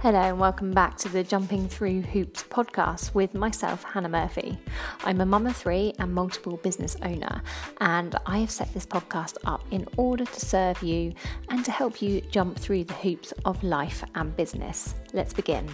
Hello, 0.00 0.20
and 0.20 0.38
welcome 0.38 0.70
back 0.70 0.96
to 0.98 1.08
the 1.08 1.24
Jumping 1.24 1.68
Through 1.68 2.02
Hoops 2.02 2.44
podcast 2.44 3.14
with 3.14 3.34
myself, 3.34 3.82
Hannah 3.82 4.08
Murphy. 4.08 4.56
I'm 5.02 5.20
a 5.20 5.26
mum 5.26 5.48
of 5.48 5.56
three 5.56 5.92
and 5.98 6.14
multiple 6.14 6.56
business 6.58 6.96
owner, 7.02 7.42
and 7.80 8.14
I 8.24 8.38
have 8.38 8.50
set 8.52 8.72
this 8.72 8.86
podcast 8.86 9.38
up 9.44 9.60
in 9.72 9.88
order 9.96 10.24
to 10.24 10.40
serve 10.40 10.80
you 10.84 11.14
and 11.48 11.64
to 11.64 11.72
help 11.72 12.00
you 12.00 12.20
jump 12.20 12.56
through 12.56 12.84
the 12.84 12.94
hoops 12.94 13.32
of 13.44 13.60
life 13.64 14.04
and 14.14 14.36
business. 14.36 14.94
Let's 15.12 15.34
begin. 15.34 15.68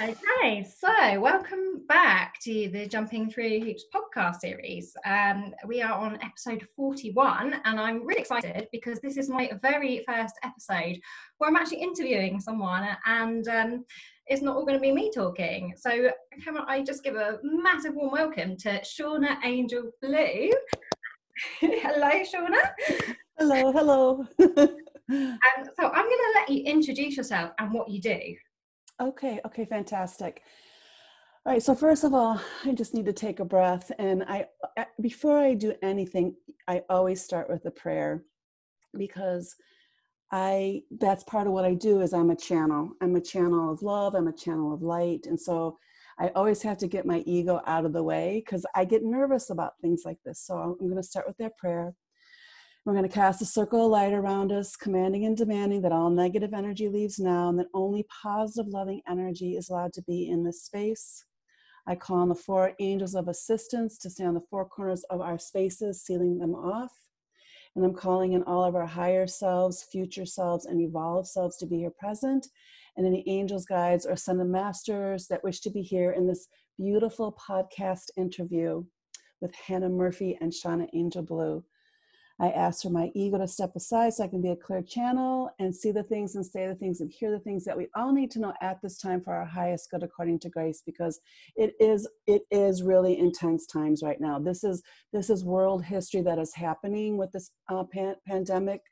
Okay, 0.00 0.64
so 0.64 1.20
welcome 1.20 1.84
back 1.88 2.38
to 2.42 2.68
the 2.68 2.86
Jumping 2.86 3.28
Through 3.28 3.58
Hoops 3.64 3.84
podcast 3.92 4.36
series. 4.36 4.96
Um, 5.04 5.52
we 5.66 5.82
are 5.82 5.92
on 5.92 6.22
episode 6.22 6.64
41, 6.76 7.60
and 7.64 7.80
I'm 7.80 8.06
really 8.06 8.20
excited 8.20 8.68
because 8.70 9.00
this 9.00 9.16
is 9.16 9.28
my 9.28 9.50
very 9.60 10.04
first 10.06 10.36
episode 10.44 11.00
where 11.38 11.50
I'm 11.50 11.56
actually 11.56 11.82
interviewing 11.82 12.38
someone, 12.38 12.86
and 13.06 13.48
um, 13.48 13.84
it's 14.28 14.40
not 14.40 14.54
all 14.54 14.64
going 14.64 14.78
to 14.78 14.80
be 14.80 14.92
me 14.92 15.10
talking. 15.12 15.74
So, 15.76 16.12
can 16.44 16.58
I 16.58 16.84
just 16.84 17.02
give 17.02 17.16
a 17.16 17.40
massive 17.42 17.96
warm 17.96 18.12
welcome 18.12 18.56
to 18.58 18.80
Shauna 18.82 19.38
Angel 19.42 19.90
Blue? 20.00 20.50
hello, 21.60 22.10
Shauna. 22.22 22.70
Hello, 23.36 23.72
hello. 23.72 24.26
um, 24.38 24.78
so, 25.08 25.88
I'm 25.88 26.04
going 26.04 26.18
to 26.18 26.32
let 26.36 26.48
you 26.50 26.62
introduce 26.62 27.16
yourself 27.16 27.50
and 27.58 27.72
what 27.72 27.88
you 27.90 28.00
do. 28.00 28.36
Okay, 29.00 29.40
okay, 29.46 29.64
fantastic. 29.64 30.42
All 31.46 31.52
right, 31.52 31.62
so 31.62 31.74
first 31.74 32.02
of 32.02 32.12
all, 32.12 32.40
I 32.64 32.72
just 32.72 32.94
need 32.94 33.06
to 33.06 33.12
take 33.12 33.38
a 33.38 33.44
breath. 33.44 33.92
And 33.98 34.24
I, 34.24 34.46
before 35.00 35.38
I 35.38 35.54
do 35.54 35.72
anything, 35.82 36.34
I 36.66 36.82
always 36.90 37.22
start 37.22 37.48
with 37.48 37.64
a 37.66 37.70
prayer 37.70 38.24
because 38.96 39.54
I, 40.32 40.82
that's 40.98 41.24
part 41.24 41.46
of 41.46 41.52
what 41.52 41.64
I 41.64 41.74
do 41.74 42.00
is 42.00 42.12
I'm 42.12 42.30
a 42.30 42.36
channel. 42.36 42.90
I'm 43.00 43.14
a 43.14 43.20
channel 43.20 43.72
of 43.72 43.82
love, 43.82 44.14
I'm 44.14 44.28
a 44.28 44.32
channel 44.32 44.74
of 44.74 44.82
light. 44.82 45.26
And 45.26 45.40
so 45.40 45.78
I 46.18 46.28
always 46.34 46.60
have 46.62 46.78
to 46.78 46.88
get 46.88 47.06
my 47.06 47.22
ego 47.24 47.62
out 47.66 47.84
of 47.84 47.92
the 47.92 48.02
way 48.02 48.42
because 48.44 48.66
I 48.74 48.84
get 48.84 49.04
nervous 49.04 49.50
about 49.50 49.74
things 49.80 50.02
like 50.04 50.18
this. 50.24 50.42
So 50.44 50.54
I'm 50.56 50.88
going 50.88 50.96
to 50.96 51.02
start 51.02 51.28
with 51.28 51.36
that 51.38 51.56
prayer. 51.56 51.94
We're 52.88 52.94
going 52.94 53.06
to 53.06 53.14
cast 53.14 53.42
a 53.42 53.44
circle 53.44 53.84
of 53.84 53.90
light 53.90 54.14
around 54.14 54.50
us, 54.50 54.74
commanding 54.74 55.26
and 55.26 55.36
demanding 55.36 55.82
that 55.82 55.92
all 55.92 56.08
negative 56.08 56.54
energy 56.54 56.88
leaves 56.88 57.18
now 57.18 57.50
and 57.50 57.58
that 57.58 57.66
only 57.74 58.06
positive, 58.22 58.72
loving 58.72 59.02
energy 59.06 59.58
is 59.58 59.68
allowed 59.68 59.92
to 59.92 60.02
be 60.04 60.30
in 60.30 60.42
this 60.42 60.62
space. 60.62 61.26
I 61.86 61.96
call 61.96 62.16
on 62.20 62.30
the 62.30 62.34
four 62.34 62.72
angels 62.80 63.14
of 63.14 63.28
assistance 63.28 63.98
to 63.98 64.08
stand 64.08 64.28
on 64.28 64.34
the 64.36 64.46
four 64.48 64.64
corners 64.64 65.04
of 65.10 65.20
our 65.20 65.38
spaces, 65.38 66.02
sealing 66.02 66.38
them 66.38 66.54
off. 66.54 66.90
And 67.76 67.84
I'm 67.84 67.92
calling 67.92 68.32
in 68.32 68.42
all 68.44 68.64
of 68.64 68.74
our 68.74 68.86
higher 68.86 69.26
selves, 69.26 69.82
future 69.92 70.24
selves, 70.24 70.64
and 70.64 70.80
evolved 70.80 71.28
selves 71.28 71.58
to 71.58 71.66
be 71.66 71.80
here 71.80 71.92
present. 72.00 72.46
And 72.96 73.06
any 73.06 73.22
angels, 73.28 73.66
guides, 73.66 74.06
or 74.06 74.12
ascended 74.12 74.46
masters 74.46 75.26
that 75.26 75.44
wish 75.44 75.60
to 75.60 75.70
be 75.70 75.82
here 75.82 76.12
in 76.12 76.26
this 76.26 76.48
beautiful 76.78 77.36
podcast 77.38 78.04
interview 78.16 78.82
with 79.42 79.54
Hannah 79.54 79.90
Murphy 79.90 80.38
and 80.40 80.50
Shauna 80.50 80.86
Angel 80.94 81.22
Blue. 81.22 81.62
I 82.40 82.50
ask 82.50 82.82
for 82.82 82.90
my 82.90 83.10
ego 83.14 83.38
to 83.38 83.48
step 83.48 83.74
aside 83.74 84.14
so 84.14 84.22
I 84.22 84.28
can 84.28 84.40
be 84.40 84.50
a 84.50 84.56
clear 84.56 84.80
channel 84.80 85.50
and 85.58 85.74
see 85.74 85.90
the 85.90 86.04
things 86.04 86.36
and 86.36 86.46
say 86.46 86.68
the 86.68 86.74
things 86.76 87.00
and 87.00 87.10
hear 87.10 87.32
the 87.32 87.40
things 87.40 87.64
that 87.64 87.76
we 87.76 87.88
all 87.96 88.12
need 88.12 88.30
to 88.32 88.38
know 88.38 88.52
at 88.60 88.80
this 88.80 88.96
time 88.96 89.20
for 89.20 89.34
our 89.34 89.44
highest 89.44 89.90
good 89.90 90.04
according 90.04 90.38
to 90.40 90.48
grace 90.48 90.80
because 90.86 91.20
it 91.56 91.74
is 91.80 92.08
it 92.28 92.42
is 92.52 92.82
really 92.82 93.18
intense 93.18 93.66
times 93.66 94.02
right 94.04 94.20
now. 94.20 94.38
This 94.38 94.62
is 94.62 94.82
this 95.12 95.30
is 95.30 95.44
world 95.44 95.84
history 95.84 96.20
that 96.22 96.38
is 96.38 96.54
happening 96.54 97.16
with 97.16 97.32
this 97.32 97.50
uh, 97.68 97.82
pan- 97.84 98.16
pandemic, 98.26 98.82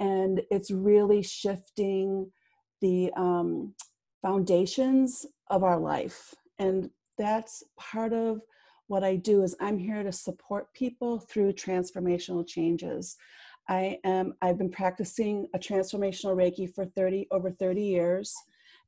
and 0.00 0.42
it's 0.50 0.72
really 0.72 1.22
shifting 1.22 2.32
the 2.80 3.12
um, 3.16 3.74
foundations 4.22 5.24
of 5.50 5.62
our 5.62 5.78
life, 5.78 6.34
and 6.58 6.90
that's 7.16 7.62
part 7.78 8.12
of 8.12 8.40
what 8.92 9.02
I 9.02 9.16
do 9.16 9.42
is 9.42 9.56
I'm 9.58 9.78
here 9.78 10.02
to 10.02 10.12
support 10.12 10.70
people 10.74 11.18
through 11.18 11.54
transformational 11.54 12.46
changes. 12.46 13.16
I 13.66 13.96
am 14.04 14.34
I've 14.42 14.58
been 14.58 14.70
practicing 14.70 15.46
a 15.54 15.58
transformational 15.58 16.36
Reiki 16.36 16.68
for 16.74 16.84
30 16.84 17.26
over 17.30 17.50
30 17.50 17.82
years 17.82 18.34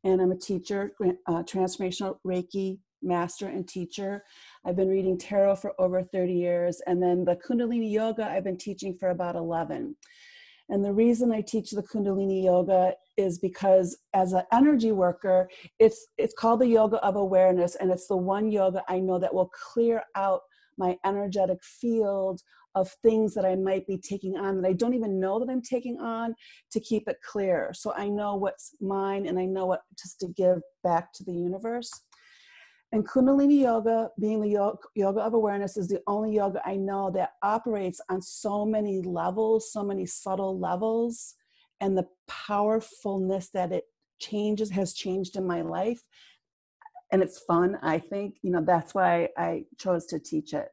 and 0.04 0.20
I'm 0.20 0.30
a 0.30 0.36
teacher, 0.36 0.92
uh, 1.02 1.42
transformational 1.44 2.18
Reiki 2.22 2.80
master 3.00 3.46
and 3.46 3.66
teacher. 3.66 4.22
I've 4.66 4.76
been 4.76 4.90
reading 4.90 5.16
tarot 5.16 5.56
for 5.56 5.72
over 5.78 6.02
30 6.02 6.34
years 6.34 6.82
and 6.86 7.02
then 7.02 7.24
the 7.24 7.36
Kundalini 7.36 7.90
yoga 7.90 8.26
I've 8.26 8.44
been 8.44 8.58
teaching 8.58 8.94
for 9.00 9.08
about 9.08 9.36
11. 9.36 9.96
And 10.68 10.84
the 10.84 10.92
reason 10.92 11.30
I 11.30 11.42
teach 11.42 11.70
the 11.70 11.82
Kundalini 11.82 12.44
yoga 12.44 12.94
is 13.16 13.38
because 13.38 13.96
as 14.14 14.32
an 14.32 14.44
energy 14.52 14.92
worker, 14.92 15.48
it's 15.78 16.06
it's 16.18 16.34
called 16.34 16.60
the 16.60 16.68
yoga 16.68 16.96
of 17.04 17.16
awareness, 17.16 17.74
and 17.76 17.90
it's 17.90 18.08
the 18.08 18.16
one 18.16 18.50
yoga 18.50 18.82
I 18.88 19.00
know 19.00 19.18
that 19.18 19.34
will 19.34 19.50
clear 19.72 20.02
out 20.16 20.40
my 20.78 20.96
energetic 21.04 21.62
field 21.62 22.40
of 22.74 22.90
things 23.02 23.34
that 23.34 23.44
I 23.44 23.54
might 23.54 23.86
be 23.86 23.98
taking 23.98 24.36
on 24.36 24.60
that 24.60 24.68
I 24.68 24.72
don't 24.72 24.94
even 24.94 25.20
know 25.20 25.38
that 25.38 25.48
I'm 25.48 25.62
taking 25.62 26.00
on 26.00 26.34
to 26.72 26.80
keep 26.80 27.08
it 27.08 27.18
clear. 27.24 27.70
So 27.72 27.92
I 27.94 28.08
know 28.08 28.34
what's 28.34 28.74
mine 28.80 29.26
and 29.26 29.38
I 29.38 29.44
know 29.44 29.66
what 29.66 29.82
just 29.96 30.18
to 30.20 30.28
give 30.28 30.60
back 30.82 31.12
to 31.14 31.24
the 31.24 31.32
universe. 31.32 31.90
And 32.94 33.04
Kundalini 33.04 33.62
Yoga, 33.62 34.10
being 34.20 34.40
the 34.40 34.78
yoga 34.94 35.20
of 35.20 35.34
awareness, 35.34 35.76
is 35.76 35.88
the 35.88 36.00
only 36.06 36.36
yoga 36.36 36.62
I 36.64 36.76
know 36.76 37.10
that 37.10 37.30
operates 37.42 38.00
on 38.08 38.22
so 38.22 38.64
many 38.64 39.02
levels, 39.02 39.72
so 39.72 39.82
many 39.82 40.06
subtle 40.06 40.60
levels, 40.60 41.34
and 41.80 41.98
the 41.98 42.06
powerfulness 42.28 43.50
that 43.50 43.72
it 43.72 43.82
changes 44.20 44.70
has 44.70 44.94
changed 44.94 45.34
in 45.34 45.44
my 45.44 45.62
life. 45.62 46.00
And 47.10 47.20
it's 47.20 47.40
fun, 47.40 47.78
I 47.82 47.98
think. 47.98 48.36
You 48.42 48.52
know, 48.52 48.62
that's 48.64 48.94
why 48.94 49.30
I 49.36 49.64
chose 49.76 50.06
to 50.06 50.20
teach 50.20 50.54
it. 50.54 50.68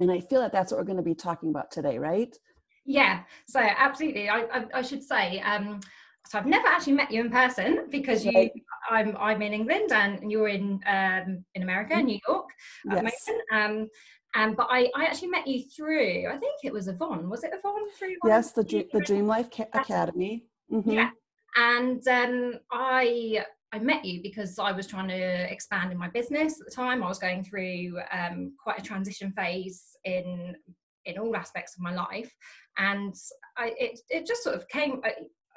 And 0.00 0.10
I 0.10 0.18
feel 0.18 0.40
that 0.40 0.50
that's 0.50 0.72
what 0.72 0.78
we're 0.78 0.86
going 0.86 0.96
to 0.96 1.04
be 1.04 1.14
talking 1.14 1.50
about 1.50 1.70
today, 1.70 2.00
right? 2.00 2.36
Yeah, 2.84 3.20
so 3.46 3.60
absolutely. 3.60 4.28
I, 4.28 4.40
I, 4.52 4.64
I 4.74 4.82
should 4.82 5.04
say, 5.04 5.38
um, 5.38 5.78
so 6.26 6.38
I've 6.38 6.46
never 6.46 6.66
actually 6.66 6.94
met 6.94 7.10
you 7.10 7.20
in 7.20 7.30
person 7.30 7.86
because 7.90 8.24
you, 8.24 8.32
right. 8.34 8.52
I'm 8.90 9.16
I'm 9.18 9.42
in 9.42 9.52
England 9.52 9.92
and 9.92 10.30
you're 10.30 10.48
in 10.48 10.80
um, 10.86 11.44
in 11.54 11.62
America, 11.62 11.94
mm-hmm. 11.94 12.06
New 12.06 12.18
York, 12.26 12.46
yes. 12.90 13.28
Um, 13.52 13.88
um, 14.36 14.54
but 14.56 14.66
I, 14.68 14.90
I 14.96 15.04
actually 15.04 15.28
met 15.28 15.46
you 15.46 15.62
through. 15.76 16.26
I 16.28 16.36
think 16.38 16.54
it 16.64 16.72
was 16.72 16.88
Yvonne. 16.88 17.30
Was 17.30 17.44
it 17.44 17.52
Yvonne 17.54 17.88
through? 17.96 18.16
Yes, 18.24 18.52
the 18.52 18.64
Dream, 18.64 18.84
the 18.92 19.00
Dream 19.00 19.26
Life 19.26 19.48
Academy. 19.72 20.46
Mm-hmm. 20.72 20.90
Yeah, 20.90 21.10
and 21.56 22.06
um, 22.08 22.54
I 22.72 23.44
I 23.72 23.78
met 23.78 24.04
you 24.04 24.22
because 24.22 24.58
I 24.58 24.72
was 24.72 24.86
trying 24.86 25.08
to 25.08 25.52
expand 25.52 25.92
in 25.92 25.98
my 25.98 26.08
business 26.08 26.60
at 26.60 26.66
the 26.66 26.74
time. 26.74 27.02
I 27.02 27.08
was 27.08 27.18
going 27.18 27.44
through 27.44 27.98
um, 28.12 28.54
quite 28.62 28.78
a 28.78 28.82
transition 28.82 29.32
phase 29.36 29.82
in 30.04 30.56
in 31.04 31.18
all 31.18 31.36
aspects 31.36 31.76
of 31.76 31.82
my 31.82 31.94
life, 31.94 32.32
and 32.78 33.14
I, 33.56 33.72
it 33.78 34.00
it 34.10 34.26
just 34.26 34.42
sort 34.42 34.56
of 34.56 34.66
came 34.68 35.00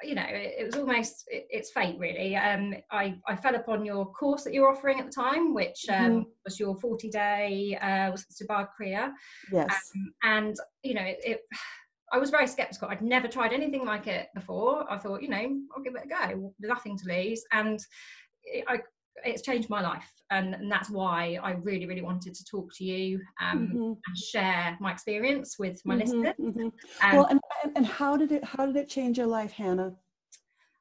you 0.02 0.14
know, 0.14 0.24
it, 0.26 0.54
it 0.58 0.66
was 0.66 0.76
almost 0.76 1.24
it, 1.28 1.46
it's 1.50 1.70
fate 1.70 1.96
really. 1.98 2.36
Um, 2.36 2.74
I 2.90 3.16
I 3.26 3.36
fell 3.36 3.54
upon 3.54 3.84
your 3.84 4.06
course 4.12 4.44
that 4.44 4.54
you 4.54 4.62
were 4.62 4.70
offering 4.70 5.00
at 5.00 5.06
the 5.06 5.12
time, 5.12 5.54
which 5.54 5.84
um, 5.88 6.10
mm-hmm. 6.10 6.22
was 6.44 6.60
your 6.60 6.76
forty 6.76 7.10
day 7.10 7.76
uh, 7.80 8.10
was 8.10 8.24
Subagh 8.26 8.68
Kriya. 8.80 9.10
Yes. 9.52 9.90
Um, 9.96 10.12
and 10.22 10.56
you 10.82 10.94
know, 10.94 11.02
it, 11.02 11.18
it, 11.24 11.40
I 12.12 12.18
was 12.18 12.30
very 12.30 12.46
skeptical. 12.46 12.88
I'd 12.88 13.02
never 13.02 13.28
tried 13.28 13.52
anything 13.52 13.84
like 13.84 14.06
it 14.06 14.28
before. 14.34 14.90
I 14.90 14.98
thought, 14.98 15.22
you 15.22 15.28
know, 15.28 15.60
I'll 15.76 15.82
give 15.82 15.94
it 15.94 16.04
a 16.04 16.08
go. 16.08 16.54
Nothing 16.60 16.96
to 16.98 17.08
lose, 17.08 17.42
and 17.52 17.78
I 18.66 18.78
it's 19.24 19.42
changed 19.42 19.70
my 19.70 19.80
life 19.80 20.10
and, 20.30 20.54
and, 20.54 20.70
that's 20.70 20.90
why 20.90 21.38
i 21.42 21.52
really 21.52 21.86
really 21.86 22.02
wanted 22.02 22.34
to 22.34 22.44
talk 22.44 22.72
to 22.74 22.84
you 22.84 23.20
um, 23.40 23.68
mm-hmm. 23.68 23.92
and 24.06 24.16
share 24.16 24.76
my 24.80 24.92
experience 24.92 25.58
with 25.58 25.80
my 25.84 25.94
mm-hmm, 25.94 26.02
listeners 26.02 26.34
mm-hmm. 26.40 27.08
Um, 27.08 27.16
well 27.16 27.26
and, 27.26 27.40
and 27.76 27.86
how 27.86 28.16
did 28.16 28.32
it 28.32 28.44
how 28.44 28.66
did 28.66 28.76
it 28.76 28.88
change 28.88 29.18
your 29.18 29.26
life 29.26 29.52
hannah 29.52 29.92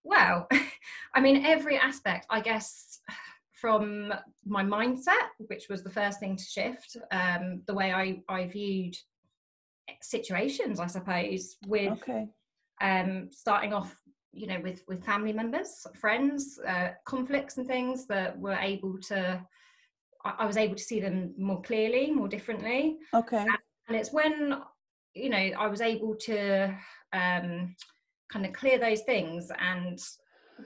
well 0.04 0.48
i 1.16 1.20
mean 1.20 1.46
every 1.46 1.78
aspect 1.78 2.26
i 2.30 2.42
guess 2.42 3.00
from 3.52 4.14
my 4.46 4.64
mindset 4.64 5.30
which 5.48 5.68
was 5.70 5.84
the 5.84 5.90
first 5.90 6.20
thing 6.20 6.36
to 6.36 6.44
shift 6.44 6.98
um, 7.12 7.62
the 7.68 7.74
way 7.74 7.92
i 7.92 8.22
i 8.30 8.46
viewed 8.46 8.96
situations 10.02 10.80
i 10.80 10.88
suppose 10.88 11.56
with 11.66 11.94
okay. 11.94 12.28
um, 12.82 13.30
starting 13.32 13.74
off 13.74 13.96
you 14.38 14.48
know 14.48 14.60
with 14.62 14.84
with 14.88 15.04
family 15.04 15.34
members 15.34 15.86
friends 16.00 16.60
uh, 16.68 16.90
conflicts 17.06 17.58
and 17.58 17.68
things 17.68 18.06
that 18.08 18.38
were 18.40 18.58
able 18.60 18.98
to 19.00 19.42
I, 20.24 20.34
I, 20.40 20.46
was 20.46 20.58
able 20.58 20.76
to 20.76 20.84
see 20.84 21.00
them 21.00 21.34
more 21.38 21.62
clearly 21.62 22.12
more 22.12 22.28
differently 22.28 22.98
okay 23.14 23.38
and, 23.38 23.50
and 23.88 23.98
it's 23.98 24.14
when 24.14 24.62
you 25.14 25.30
know 25.30 25.38
i 25.38 25.68
was 25.68 25.82
able 25.82 26.16
to 26.16 26.76
um 27.14 27.76
kind 28.32 28.46
of 28.46 28.54
clear 28.54 28.78
those 28.78 29.02
things 29.02 29.50
and 29.60 30.00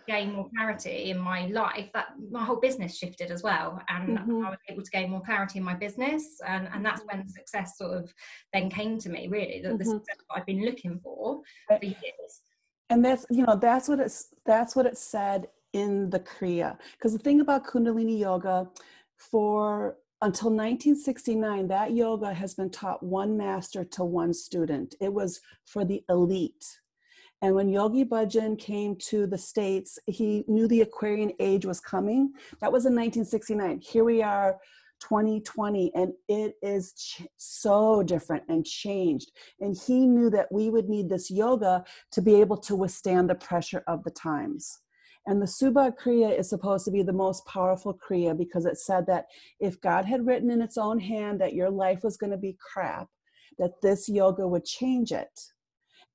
gain 0.08 0.34
more 0.34 0.50
clarity 0.56 1.10
in 1.10 1.18
my 1.18 1.48
life, 1.48 1.90
that 1.94 2.10
my 2.30 2.44
whole 2.44 2.60
business 2.60 2.98
shifted 2.98 3.32
as 3.32 3.44
well, 3.44 3.82
and 3.90 4.18
mm-hmm. 4.18 4.46
I 4.46 4.50
was 4.50 4.60
able 4.70 4.84
to 4.84 4.92
gain 4.92 5.10
more 5.10 5.22
clarity 5.22 5.60
in 5.60 5.66
my 5.66 5.74
business, 5.74 6.40
and 6.48 6.68
and 6.74 6.86
that's 6.86 7.02
when 7.06 7.28
success 7.28 7.78
sort 7.78 7.98
of 7.98 8.14
then 8.54 8.70
came 8.70 8.98
to 9.00 9.10
me. 9.10 9.28
Really, 9.28 9.62
the, 9.62 9.70
mm-hmm. 9.70 9.78
the 9.78 9.86
success 9.86 10.18
that 10.18 10.36
I've 10.36 10.46
been 10.46 10.66
looking 10.66 11.00
for 11.04 11.42
for 11.68 11.86
years. 11.86 12.42
And 12.92 13.04
that's 13.04 13.26
you 13.32 13.46
know 13.46 13.56
that's 13.56 13.88
what 13.88 14.00
it's 14.00 14.28
that's 14.46 14.76
what 14.76 14.86
it 14.86 14.98
said 14.98 15.48
in 15.74 16.10
the 16.10 16.20
Kriya. 16.20 16.78
Because 16.94 17.14
the 17.14 17.20
thing 17.20 17.40
about 17.40 17.66
Kundalini 17.66 18.20
Yoga, 18.20 18.68
for 19.16 19.96
until 20.22 20.50
1969, 20.50 21.68
that 21.70 21.94
yoga 21.94 22.32
has 22.32 22.54
been 22.54 22.70
taught 22.70 23.02
one 23.02 23.36
master 23.36 23.84
to 23.84 24.04
one 24.04 24.34
student. 24.34 24.94
It 25.00 25.12
was 25.12 25.42
for 25.66 25.84
the 25.84 26.04
elite. 26.10 26.80
And 27.42 27.56
when 27.56 27.70
Yogi 27.70 28.06
Bhajan 28.06 28.60
came 28.60 28.96
to 29.08 29.26
the 29.26 29.38
States, 29.38 29.98
he 30.06 30.44
knew 30.48 30.68
the 30.68 30.82
Aquarian 30.82 31.32
age 31.40 31.66
was 31.66 31.80
coming. 31.80 32.34
That 32.60 32.72
was 32.72 32.86
in 32.86 32.94
1969. 32.94 33.80
Here 33.80 34.04
we 34.04 34.22
are, 34.22 34.60
2020, 35.02 35.92
and 35.96 36.14
it 36.28 36.56
is 36.62 36.94
ch- 36.94 37.24
so 37.38 38.04
different 38.04 38.44
and 38.48 38.66
changed. 38.66 39.32
And 39.60 39.76
he 39.76 40.06
knew 40.08 40.30
that 40.30 40.52
we 40.52 40.70
would 40.70 40.90
need 40.90 41.10
this 41.10 41.30
yoga 41.30 41.84
to 42.12 42.22
be 42.22 42.36
able 42.36 42.58
to 42.58 42.76
withstand 42.76 43.30
the 43.30 43.36
pressure 43.36 43.84
of 43.88 44.04
the 44.04 44.12
times. 44.12 44.80
And 45.28 45.42
the 45.42 45.46
Subagh 45.46 45.98
Kriya 45.98 46.38
is 46.38 46.50
supposed 46.50 46.86
to 46.86 46.92
be 46.92 47.04
the 47.04 47.14
most 47.14 47.46
powerful 47.46 47.94
Kriya 47.94 48.36
because 48.38 48.66
it 48.66 48.78
said 48.78 49.06
that 49.08 49.26
if 49.60 49.80
God 49.82 50.06
had 50.06 50.26
written 50.26 50.50
in 50.50 50.62
its 50.62 50.78
own 50.78 51.00
hand 51.00 51.40
that 51.42 51.54
your 51.54 51.70
life 51.70 52.04
was 52.04 52.18
going 52.18 52.32
to 52.32 52.38
be 52.38 52.58
crap, 52.60 53.08
that 53.60 53.82
this 53.82 54.10
yoga 54.10 54.48
would 54.48 54.66
change 54.66 55.12
it. 55.12 55.40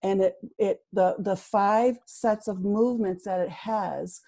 And 0.02 0.22
it, 0.22 0.34
it 0.58 0.80
the, 0.92 1.16
the 1.18 1.36
five 1.36 1.98
sets 2.06 2.48
of 2.48 2.60
movements 2.60 3.24
that 3.24 3.40
it 3.40 3.50
has 3.50 4.20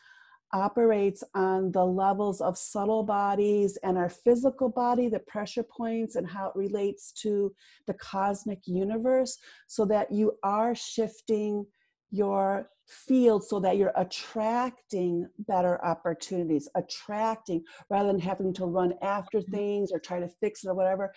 operates 0.53 1.23
on 1.35 1.73
the 1.73 1.85
levels 1.85 2.41
of 2.41 2.56
subtle 2.56 3.03
bodies 3.03 3.77
and 3.83 3.99
our 3.99 4.09
physical 4.09 4.69
body, 4.69 5.09
the 5.09 5.19
pressure 5.21 5.62
points, 5.65 6.17
and 6.17 6.27
how 6.27 6.49
it 6.49 6.56
relates 6.56 7.12
to 7.12 7.55
the 7.87 7.95
cosmic 7.95 8.61
universe, 8.67 9.39
so 9.67 9.85
that 9.85 10.11
you 10.11 10.33
are 10.43 10.75
shifting 10.75 11.67
your 12.11 12.71
field 12.87 13.45
so 13.45 13.61
that 13.61 13.77
you're 13.77 13.93
attracting 13.97 15.29
better 15.41 15.85
opportunities, 15.85 16.67
attracting 16.75 17.62
rather 17.91 18.11
than 18.11 18.19
having 18.19 18.53
to 18.55 18.65
run 18.65 18.95
after 19.03 19.41
mm-hmm. 19.41 19.55
things 19.55 19.93
or 19.93 19.99
try 19.99 20.19
to 20.19 20.29
fix 20.41 20.65
it 20.65 20.69
or 20.69 20.75
whatever. 20.75 21.12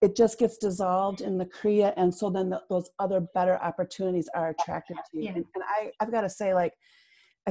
It 0.00 0.16
just 0.16 0.38
gets 0.38 0.56
dissolved 0.56 1.20
in 1.20 1.36
the 1.36 1.44
Kriya, 1.44 1.92
and 1.98 2.14
so 2.14 2.30
then 2.30 2.48
the, 2.48 2.62
those 2.70 2.88
other 2.98 3.20
better 3.34 3.58
opportunities 3.62 4.30
are 4.34 4.48
attracted 4.48 4.96
to 4.96 5.02
you. 5.18 5.24
Yeah. 5.24 5.32
And, 5.32 5.44
and 5.54 5.64
I, 5.68 5.90
I've 6.00 6.10
got 6.10 6.22
to 6.22 6.30
say, 6.30 6.54
like, 6.54 6.72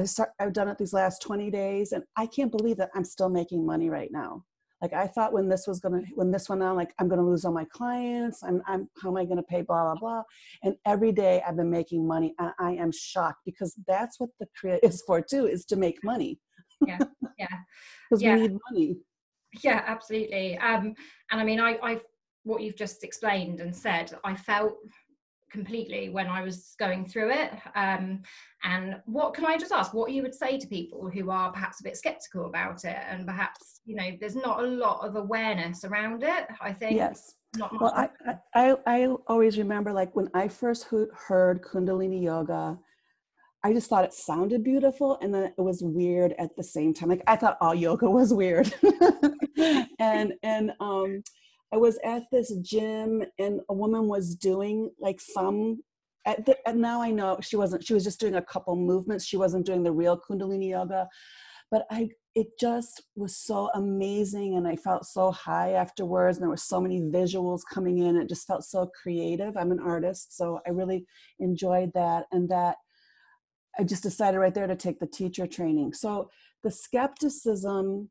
I've, 0.00 0.08
start, 0.08 0.30
I've 0.40 0.52
done 0.52 0.68
it 0.68 0.78
these 0.78 0.92
last 0.92 1.22
20 1.22 1.50
days, 1.50 1.92
and 1.92 2.02
I 2.16 2.26
can't 2.26 2.50
believe 2.50 2.76
that 2.78 2.90
I'm 2.94 3.04
still 3.04 3.28
making 3.28 3.64
money 3.64 3.90
right 3.90 4.10
now. 4.10 4.44
Like 4.82 4.94
i 4.94 5.06
thought 5.06 5.34
when 5.34 5.46
this 5.46 5.66
was 5.66 5.78
gonna 5.78 6.00
when 6.14 6.30
this 6.30 6.48
went 6.48 6.62
on 6.62 6.74
like 6.74 6.94
i'm 6.98 7.06
gonna 7.06 7.26
lose 7.26 7.44
all 7.44 7.52
my 7.52 7.66
clients 7.70 8.42
i'm, 8.42 8.62
I'm 8.66 8.88
how 9.02 9.10
am 9.10 9.18
i 9.18 9.26
gonna 9.26 9.42
pay 9.42 9.60
blah 9.60 9.82
blah 9.82 9.94
blah. 10.00 10.22
And 10.62 10.74
every 10.86 11.12
day 11.12 11.42
i've 11.46 11.56
been 11.56 11.70
making 11.70 12.06
money 12.06 12.34
and 12.38 12.52
i 12.58 12.72
am 12.72 12.90
shocked 12.90 13.40
because 13.44 13.74
that's 13.86 14.18
what 14.18 14.30
the 14.40 14.46
kriya 14.58 14.78
is 14.82 15.02
for 15.06 15.20
too 15.20 15.46
is 15.46 15.66
to 15.66 15.76
make 15.76 16.02
money. 16.02 16.38
Yeah 16.86 16.98
yeah. 17.38 17.46
Because 18.08 18.22
yeah. 18.22 18.36
we 18.36 18.40
need 18.40 18.58
money. 18.70 18.96
Yeah 19.62 19.84
absolutely. 19.86 20.56
Um 20.56 20.94
and 21.30 21.40
i 21.40 21.44
mean 21.44 21.60
i 21.60 21.76
i 21.82 22.00
what 22.44 22.62
you've 22.62 22.76
just 22.76 23.04
explained 23.04 23.60
and 23.60 23.76
said 23.76 24.16
i 24.24 24.34
felt 24.34 24.78
completely 25.50 26.08
when 26.08 26.26
I 26.26 26.42
was 26.42 26.74
going 26.78 27.06
through 27.06 27.30
it. 27.32 27.52
Um, 27.74 28.22
and 28.64 29.00
what 29.06 29.34
can 29.34 29.44
I 29.44 29.56
just 29.56 29.72
ask 29.72 29.92
what 29.94 30.12
you 30.12 30.22
would 30.22 30.34
say 30.34 30.58
to 30.58 30.66
people 30.66 31.08
who 31.08 31.30
are 31.30 31.52
perhaps 31.52 31.80
a 31.80 31.84
bit 31.84 31.96
skeptical 31.96 32.46
about 32.46 32.84
it 32.84 32.96
and 33.08 33.26
perhaps, 33.26 33.80
you 33.84 33.96
know, 33.96 34.10
there's 34.20 34.36
not 34.36 34.62
a 34.62 34.66
lot 34.66 35.06
of 35.06 35.16
awareness 35.16 35.84
around 35.84 36.22
it, 36.22 36.46
I 36.60 36.72
think. 36.72 36.96
Yes. 36.96 37.34
Not 37.56 37.80
well, 37.80 37.92
I, 37.96 38.08
I, 38.54 38.76
I 38.86 39.06
always 39.26 39.58
remember 39.58 39.92
like 39.92 40.14
when 40.14 40.30
I 40.34 40.46
first 40.46 40.86
heard 41.12 41.62
Kundalini 41.62 42.22
Yoga, 42.22 42.78
I 43.62 43.72
just 43.72 43.90
thought 43.90 44.04
it 44.04 44.14
sounded 44.14 44.64
beautiful 44.64 45.18
and 45.20 45.34
then 45.34 45.44
it 45.44 45.60
was 45.60 45.82
weird 45.82 46.34
at 46.38 46.56
the 46.56 46.62
same 46.62 46.94
time. 46.94 47.08
Like 47.10 47.22
I 47.26 47.36
thought 47.36 47.58
all 47.60 47.74
yoga 47.74 48.08
was 48.08 48.32
weird. 48.32 48.72
and 49.98 50.32
and 50.42 50.72
um 50.80 51.22
I 51.72 51.76
was 51.76 51.98
at 52.04 52.24
this 52.32 52.52
gym 52.62 53.24
and 53.38 53.60
a 53.68 53.74
woman 53.74 54.08
was 54.08 54.34
doing 54.34 54.90
like 54.98 55.20
some 55.20 55.82
at 56.26 56.44
the, 56.44 56.56
and 56.68 56.80
now 56.80 57.00
I 57.00 57.10
know 57.10 57.38
she 57.40 57.56
wasn't 57.56 57.84
she 57.84 57.94
was 57.94 58.04
just 58.04 58.20
doing 58.20 58.34
a 58.34 58.42
couple 58.42 58.76
movements. 58.76 59.24
She 59.24 59.36
wasn't 59.36 59.66
doing 59.66 59.82
the 59.82 59.92
real 59.92 60.20
kundalini 60.20 60.70
yoga 60.70 61.08
but 61.70 61.86
I 61.90 62.10
it 62.34 62.46
just 62.60 63.02
was 63.16 63.36
so 63.36 63.70
amazing 63.74 64.56
and 64.56 64.66
I 64.66 64.76
felt 64.76 65.04
so 65.04 65.32
high 65.32 65.72
afterwards 65.72 66.36
and 66.36 66.42
there 66.42 66.50
were 66.50 66.56
so 66.56 66.80
many 66.80 67.00
visuals 67.00 67.60
coming 67.72 67.98
in. 67.98 68.16
It 68.16 68.28
just 68.28 68.46
felt 68.46 68.64
so 68.64 68.90
creative. 69.02 69.56
I'm 69.56 69.72
an 69.72 69.80
artist 69.80 70.36
so 70.36 70.60
I 70.66 70.70
really 70.70 71.06
enjoyed 71.38 71.90
that 71.94 72.26
and 72.32 72.48
that 72.50 72.76
I 73.78 73.84
just 73.84 74.02
decided 74.02 74.38
right 74.38 74.54
there 74.54 74.66
to 74.66 74.76
take 74.76 74.98
the 75.00 75.06
teacher 75.06 75.46
training. 75.46 75.94
So 75.94 76.30
the 76.62 76.70
skepticism 76.70 78.10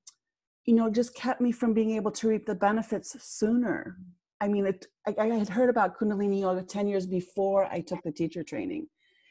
you 0.70 0.76
know, 0.76 0.88
just 0.88 1.16
kept 1.16 1.42
me 1.42 1.52
from 1.52 1.74
being 1.74 1.96
able 1.96 2.12
to 2.12 2.28
reap 2.28 2.46
the 2.46 2.54
benefits 2.54 3.16
sooner. 3.24 3.98
I 4.40 4.48
mean, 4.48 4.68
it, 4.68 4.86
I, 5.08 5.16
I 5.20 5.26
had 5.30 5.50
heard 5.50 5.68
about 5.68 5.98
Kundalini 5.98 6.42
yoga 6.42 6.62
10 6.62 6.88
years 6.88 7.08
before 7.08 7.66
I 7.66 7.82
took 7.82 8.04
the 8.04 8.12
teacher 8.12 8.44
training, 8.44 8.86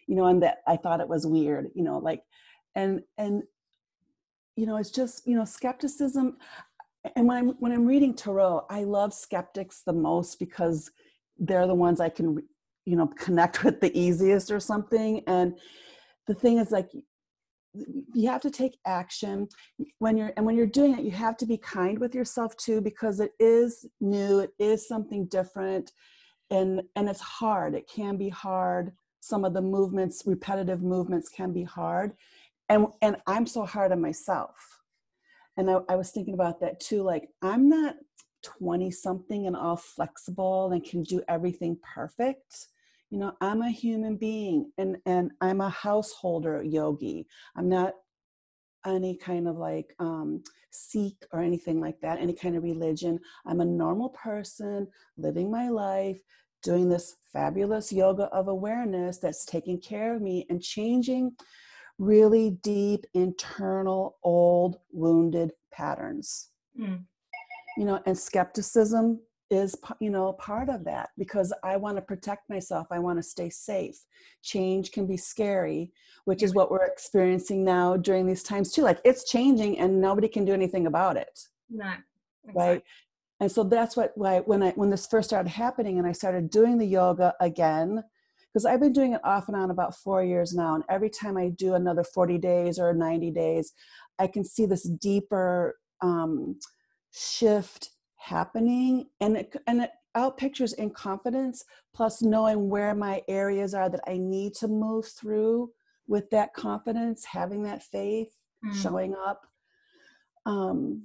you 0.08 0.16
know, 0.16 0.26
and 0.26 0.42
that 0.42 0.62
I 0.66 0.76
thought 0.76 0.98
it 0.98 1.08
was 1.08 1.28
weird, 1.28 1.68
you 1.76 1.84
know, 1.84 1.98
like, 1.98 2.24
and, 2.74 3.02
and, 3.18 3.44
you 4.56 4.66
know, 4.66 4.78
it's 4.78 4.90
just, 4.90 5.28
you 5.28 5.36
know, 5.36 5.44
skepticism. 5.44 6.38
And 7.14 7.28
when 7.28 7.36
I'm, 7.36 7.48
when 7.60 7.70
I'm 7.70 7.86
reading 7.86 8.14
Tarot, 8.14 8.66
I 8.68 8.82
love 8.82 9.14
skeptics 9.14 9.82
the 9.86 9.92
most 9.92 10.40
because 10.40 10.90
they're 11.38 11.68
the 11.68 11.72
ones 11.72 12.00
I 12.00 12.08
can, 12.08 12.42
you 12.84 12.96
know, 12.96 13.06
connect 13.06 13.62
with 13.64 13.80
the 13.80 13.96
easiest 13.96 14.50
or 14.50 14.58
something. 14.58 15.22
And 15.28 15.56
the 16.26 16.34
thing 16.34 16.58
is 16.58 16.72
like, 16.72 16.90
you 17.74 18.28
have 18.28 18.40
to 18.40 18.50
take 18.50 18.78
action 18.86 19.48
when 19.98 20.16
you're 20.16 20.32
and 20.36 20.44
when 20.44 20.56
you're 20.56 20.66
doing 20.66 20.98
it 20.98 21.04
you 21.04 21.10
have 21.10 21.36
to 21.36 21.46
be 21.46 21.58
kind 21.58 21.98
with 21.98 22.14
yourself 22.14 22.56
too 22.56 22.80
because 22.80 23.20
it 23.20 23.32
is 23.38 23.86
new 24.00 24.40
it 24.40 24.52
is 24.58 24.88
something 24.88 25.26
different. 25.26 25.92
And 26.50 26.82
and 26.96 27.08
it's 27.08 27.20
hard. 27.20 27.74
It 27.74 27.88
can 27.88 28.16
be 28.16 28.30
hard. 28.30 28.92
Some 29.20 29.44
of 29.44 29.52
the 29.52 29.60
movements 29.60 30.22
repetitive 30.24 30.82
movements 30.82 31.28
can 31.28 31.52
be 31.52 31.64
hard. 31.64 32.12
And 32.68 32.86
and 33.02 33.16
i'm 33.26 33.46
so 33.46 33.64
hard 33.64 33.92
on 33.92 34.00
myself. 34.00 34.54
And 35.56 35.70
I, 35.70 35.78
I 35.88 35.96
was 35.96 36.10
thinking 36.10 36.34
about 36.34 36.60
that 36.60 36.80
too 36.80 37.02
like 37.02 37.28
i'm 37.42 37.68
not 37.68 37.96
20 38.44 38.90
something 38.90 39.46
and 39.46 39.56
all 39.56 39.76
flexible 39.76 40.70
and 40.72 40.84
can 40.84 41.02
do 41.02 41.22
everything 41.28 41.76
perfect 41.94 42.68
you 43.10 43.18
know 43.18 43.32
i'm 43.40 43.62
a 43.62 43.70
human 43.70 44.16
being 44.16 44.70
and 44.78 44.96
and 45.06 45.30
i'm 45.40 45.60
a 45.60 45.70
householder 45.70 46.62
yogi. 46.62 47.26
I'm 47.56 47.68
not 47.68 47.94
any 48.86 49.16
kind 49.16 49.48
of 49.48 49.56
like 49.56 49.94
um 49.98 50.42
sikh 50.70 51.24
or 51.32 51.40
anything 51.40 51.80
like 51.80 52.00
that 52.00 52.20
any 52.20 52.34
kind 52.34 52.56
of 52.56 52.62
religion. 52.62 53.18
I'm 53.46 53.60
a 53.60 53.64
normal 53.64 54.10
person 54.10 54.86
living 55.16 55.50
my 55.50 55.68
life 55.68 56.20
doing 56.62 56.88
this 56.88 57.16
fabulous 57.32 57.92
yoga 57.92 58.24
of 58.24 58.48
awareness 58.48 59.18
that's 59.18 59.44
taking 59.44 59.80
care 59.80 60.14
of 60.14 60.22
me 60.22 60.46
and 60.50 60.62
changing 60.62 61.32
really 61.98 62.58
deep 62.62 63.04
internal 63.14 64.18
old 64.22 64.78
wounded 64.92 65.52
patterns. 65.72 66.48
Mm. 66.78 67.04
you 67.76 67.84
know 67.84 68.00
and 68.06 68.16
skepticism 68.16 69.20
is 69.50 69.74
you 70.00 70.10
know 70.10 70.32
part 70.34 70.68
of 70.68 70.84
that 70.84 71.10
because 71.16 71.52
i 71.64 71.76
want 71.76 71.96
to 71.96 72.02
protect 72.02 72.48
myself 72.50 72.86
i 72.90 72.98
want 72.98 73.18
to 73.18 73.22
stay 73.22 73.48
safe. 73.48 74.04
Change 74.42 74.92
can 74.92 75.06
be 75.06 75.16
scary 75.16 75.92
which 76.24 76.42
is 76.42 76.54
what 76.54 76.70
we're 76.70 76.84
experiencing 76.84 77.64
now 77.64 77.96
during 77.96 78.26
these 78.26 78.42
times 78.42 78.72
too 78.72 78.82
like 78.82 79.00
it's 79.04 79.30
changing 79.30 79.78
and 79.78 80.00
nobody 80.00 80.28
can 80.28 80.44
do 80.44 80.52
anything 80.52 80.86
about 80.86 81.16
it. 81.16 81.40
Not 81.70 81.98
exactly. 82.44 82.62
right 82.62 82.82
and 83.40 83.50
so 83.50 83.62
that's 83.64 83.96
what 83.96 84.12
why 84.16 84.40
when 84.40 84.62
i 84.62 84.70
when 84.72 84.90
this 84.90 85.06
first 85.06 85.28
started 85.28 85.48
happening 85.48 85.98
and 85.98 86.06
i 86.06 86.12
started 86.12 86.50
doing 86.50 86.78
the 86.78 86.86
yoga 86.86 87.34
again 87.40 88.02
because 88.52 88.64
i've 88.64 88.80
been 88.80 88.92
doing 88.92 89.12
it 89.14 89.24
off 89.24 89.48
and 89.48 89.56
on 89.56 89.70
about 89.70 89.96
four 89.96 90.22
years 90.22 90.54
now 90.54 90.74
and 90.74 90.84
every 90.88 91.10
time 91.10 91.36
i 91.36 91.48
do 91.48 91.74
another 91.74 92.04
40 92.04 92.38
days 92.38 92.78
or 92.78 92.92
90 92.92 93.30
days 93.30 93.72
i 94.18 94.26
can 94.26 94.44
see 94.44 94.66
this 94.66 94.84
deeper 94.84 95.76
um, 96.00 96.58
shift 97.12 97.90
happening 98.18 99.06
and 99.20 99.36
it, 99.36 99.56
and 99.66 99.82
it 99.82 99.90
out 100.14 100.36
pictures 100.36 100.72
in 100.74 100.90
confidence 100.90 101.64
plus 101.94 102.20
knowing 102.20 102.68
where 102.68 102.94
my 102.94 103.22
areas 103.28 103.74
are 103.74 103.88
that 103.88 104.00
i 104.06 104.16
need 104.16 104.52
to 104.54 104.66
move 104.66 105.06
through 105.06 105.70
with 106.08 106.28
that 106.30 106.52
confidence 106.52 107.24
having 107.24 107.62
that 107.62 107.82
faith 107.82 108.32
mm. 108.64 108.74
showing 108.82 109.14
up 109.14 109.46
um 110.46 111.02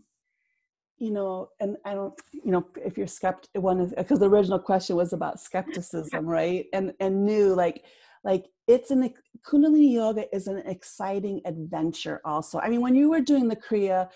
you 0.98 1.12
know 1.12 1.50
and 1.60 1.77
i 1.86 1.93
don't 1.93 2.20
you 2.32 2.51
know 2.51 2.65
if 2.84 2.98
you're 2.98 3.08
skeptic 3.08 3.50
one 3.62 3.93
because 3.98 4.20
the 4.20 4.29
original 4.29 4.60
question 4.60 4.96
was 4.96 5.13
about 5.13 5.39
skepticism 5.48 6.25
right 6.25 6.65
and 6.74 6.93
and 7.00 7.25
new 7.25 7.53
like 7.53 7.84
like 8.24 8.46
it's 8.67 8.89
an 8.89 9.13
kundalini 9.46 9.93
yoga 9.93 10.34
is 10.36 10.48
an 10.48 10.60
exciting 10.65 11.41
adventure 11.46 12.22
also 12.25 12.60
i 12.60 12.70
mean 12.70 12.82
when 12.82 12.96
you 12.96 13.10
were 13.10 13.22
doing 13.22 13.48
the 13.48 13.55
kriya 13.55 14.10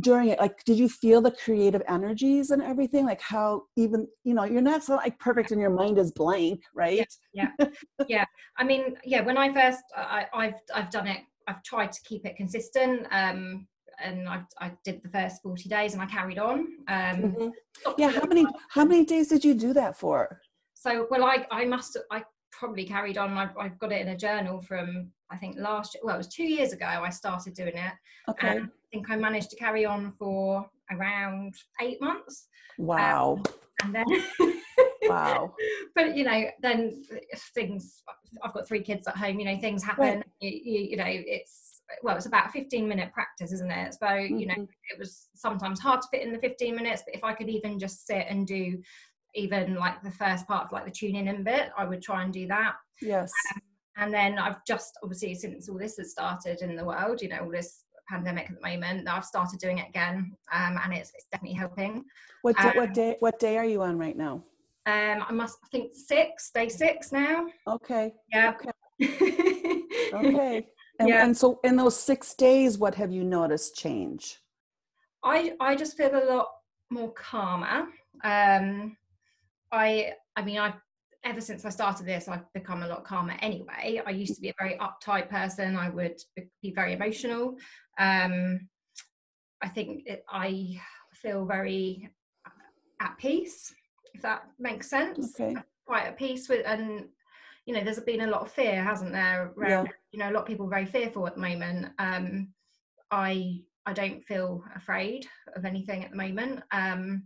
during 0.00 0.28
it 0.28 0.40
like 0.40 0.64
did 0.64 0.76
you 0.76 0.88
feel 0.88 1.20
the 1.20 1.30
creative 1.30 1.82
energies 1.88 2.50
and 2.50 2.62
everything 2.62 3.06
like 3.06 3.20
how 3.20 3.62
even 3.76 4.06
you 4.24 4.34
know 4.34 4.44
you're 4.44 4.60
not 4.60 4.82
so 4.82 4.96
like 4.96 5.18
perfect 5.18 5.52
and 5.52 5.60
your 5.60 5.70
mind 5.70 5.98
is 5.98 6.10
blank 6.12 6.60
right 6.74 7.06
yeah 7.32 7.48
yeah, 7.58 7.66
yeah. 8.08 8.24
i 8.58 8.64
mean 8.64 8.96
yeah 9.04 9.20
when 9.20 9.36
i 9.36 9.52
first 9.52 9.82
I, 9.96 10.26
i've 10.34 10.60
i've 10.74 10.90
done 10.90 11.06
it 11.06 11.20
i've 11.46 11.62
tried 11.62 11.92
to 11.92 12.00
keep 12.04 12.26
it 12.26 12.36
consistent 12.36 13.06
um 13.12 13.66
and 14.02 14.28
I, 14.28 14.42
I 14.60 14.72
did 14.84 15.02
the 15.02 15.08
first 15.08 15.42
40 15.42 15.68
days 15.68 15.92
and 15.92 16.02
I 16.02 16.06
carried 16.06 16.38
on. 16.38 16.66
Um, 16.88 16.96
mm-hmm. 17.22 17.48
Yeah, 17.96 18.10
how 18.10 18.24
many 18.26 18.44
how 18.68 18.84
many 18.84 19.04
days 19.04 19.28
did 19.28 19.44
you 19.44 19.54
do 19.54 19.72
that 19.74 19.96
for? 19.96 20.40
So 20.74 21.06
well, 21.10 21.24
I 21.24 21.46
I 21.50 21.64
must 21.64 21.96
I 22.10 22.24
probably 22.64 22.84
carried 22.84 23.18
on. 23.18 23.36
I've, 23.36 23.56
I've 23.58 23.78
got 23.78 23.92
it 23.92 24.00
in 24.00 24.08
a 24.08 24.16
journal 24.16 24.60
from 24.62 25.10
I 25.30 25.36
think 25.36 25.56
last. 25.58 25.98
Well, 26.02 26.14
it 26.14 26.18
was 26.18 26.28
two 26.28 26.44
years 26.44 26.72
ago 26.72 26.86
I 26.86 27.10
started 27.10 27.54
doing 27.54 27.76
it. 27.76 27.92
Okay. 28.30 28.58
I 28.58 28.62
think 28.90 29.10
I 29.10 29.16
managed 29.16 29.50
to 29.50 29.56
carry 29.56 29.84
on 29.84 30.12
for 30.18 30.66
around 30.90 31.54
eight 31.82 32.00
months. 32.00 32.48
Wow. 32.78 33.42
Um, 33.82 33.94
and 33.94 33.94
then. 33.94 34.04
wow. 35.02 35.54
But 35.94 36.16
you 36.16 36.24
know, 36.24 36.44
then 36.62 37.04
things. 37.54 38.02
I've 38.42 38.54
got 38.54 38.66
three 38.66 38.82
kids 38.82 39.06
at 39.06 39.16
home. 39.16 39.38
You 39.38 39.44
know, 39.44 39.58
things 39.58 39.82
happen. 39.82 40.16
Right. 40.16 40.24
You, 40.40 40.50
you, 40.50 40.80
you, 40.90 40.96
know, 40.96 41.04
it's 41.06 41.82
well, 42.02 42.16
it's 42.16 42.26
about 42.26 42.50
15 42.50 42.88
minute 42.88 43.12
practice, 43.12 43.52
isn't 43.52 43.70
it? 43.70 43.94
So 43.94 44.14
you 44.14 44.46
know, 44.46 44.54
mm-hmm. 44.54 44.90
it 44.90 44.98
was 44.98 45.28
sometimes 45.34 45.80
hard 45.80 46.00
to 46.00 46.08
fit 46.10 46.22
in 46.22 46.32
the 46.32 46.38
15 46.38 46.74
minutes. 46.74 47.02
But 47.06 47.14
if 47.14 47.24
I 47.24 47.34
could 47.34 47.50
even 47.50 47.78
just 47.78 48.06
sit 48.06 48.26
and 48.30 48.46
do 48.46 48.78
even 49.34 49.74
like 49.74 50.02
the 50.02 50.10
first 50.10 50.46
part 50.46 50.66
of 50.66 50.72
like 50.72 50.84
the 50.84 50.90
tuning 50.90 51.26
in 51.26 51.42
bit, 51.42 51.70
I 51.76 51.84
would 51.84 52.02
try 52.02 52.22
and 52.22 52.32
do 52.32 52.46
that. 52.48 52.74
Yes. 53.00 53.30
Um, 53.54 53.62
and 53.96 54.14
then 54.14 54.38
I've 54.38 54.64
just 54.66 54.98
obviously 55.02 55.34
since 55.34 55.68
all 55.68 55.78
this 55.78 55.96
has 55.98 56.10
started 56.12 56.62
in 56.62 56.76
the 56.76 56.84
world, 56.84 57.22
you 57.22 57.28
know, 57.28 57.40
all 57.40 57.50
this 57.50 57.84
pandemic 58.08 58.50
at 58.50 58.60
the 58.60 58.68
moment, 58.68 59.08
I've 59.08 59.24
started 59.24 59.58
doing 59.60 59.78
it 59.78 59.88
again, 59.88 60.32
um, 60.52 60.78
and 60.82 60.92
it's, 60.92 61.12
it's 61.14 61.26
definitely 61.32 61.56
helping. 61.56 62.04
What 62.42 62.56
day, 62.56 62.68
um, 62.68 62.76
what 62.76 62.94
day 62.94 63.16
what 63.20 63.38
day 63.38 63.56
are 63.56 63.64
you 63.64 63.82
on 63.82 63.98
right 63.98 64.16
now? 64.16 64.44
Um, 64.86 65.24
I 65.28 65.32
must 65.32 65.58
I 65.64 65.68
think 65.68 65.92
six 65.94 66.50
day 66.50 66.68
six 66.68 67.12
now. 67.12 67.46
Okay. 67.66 68.12
Yeah. 68.30 68.52
Okay. 68.54 68.70
okay. 70.12 70.66
And, 71.00 71.08
yeah. 71.08 71.24
and 71.24 71.36
so 71.36 71.58
in 71.64 71.76
those 71.76 71.98
six 71.98 72.34
days, 72.34 72.78
what 72.78 72.94
have 72.94 73.10
you 73.10 73.24
noticed 73.24 73.76
change? 73.76 74.38
I 75.22 75.54
I 75.60 75.74
just 75.74 75.96
feel 75.96 76.14
a 76.14 76.24
lot 76.30 76.48
more 76.90 77.12
calmer. 77.12 77.86
Um, 78.22 78.96
I 79.74 80.12
I 80.36 80.42
mean 80.42 80.58
I've 80.58 80.80
ever 81.24 81.40
since 81.40 81.64
I 81.64 81.70
started 81.70 82.06
this 82.06 82.28
I've 82.28 82.52
become 82.52 82.82
a 82.82 82.88
lot 82.88 83.04
calmer 83.04 83.36
anyway. 83.40 84.00
I 84.04 84.10
used 84.10 84.34
to 84.36 84.40
be 84.40 84.50
a 84.50 84.54
very 84.58 84.78
uptight 84.78 85.28
person. 85.28 85.76
I 85.76 85.88
would 85.88 86.20
be 86.62 86.72
very 86.72 86.92
emotional. 86.92 87.56
Um, 87.98 88.68
I 89.62 89.68
think 89.68 90.02
it, 90.06 90.24
I 90.28 90.80
feel 91.12 91.46
very 91.46 92.10
at 93.00 93.16
peace, 93.18 93.74
if 94.12 94.22
that 94.22 94.44
makes 94.58 94.90
sense. 94.90 95.40
Okay. 95.40 95.56
Quite 95.86 96.04
at 96.04 96.18
peace 96.18 96.48
with 96.48 96.66
and 96.66 97.06
you 97.66 97.74
know 97.74 97.82
there's 97.82 98.00
been 98.00 98.22
a 98.22 98.26
lot 98.26 98.42
of 98.42 98.50
fear 98.50 98.82
hasn't 98.82 99.12
there 99.12 99.52
around, 99.56 99.86
yeah. 99.86 99.92
you 100.12 100.18
know 100.18 100.30
a 100.30 100.32
lot 100.32 100.42
of 100.42 100.46
people 100.46 100.66
are 100.66 100.70
very 100.70 100.86
fearful 100.86 101.26
at 101.26 101.34
the 101.34 101.40
moment 101.40 101.86
um 101.98 102.48
i 103.10 103.58
i 103.86 103.92
don't 103.92 104.22
feel 104.24 104.62
afraid 104.76 105.26
of 105.56 105.64
anything 105.64 106.04
at 106.04 106.10
the 106.10 106.16
moment 106.16 106.62
um 106.72 107.24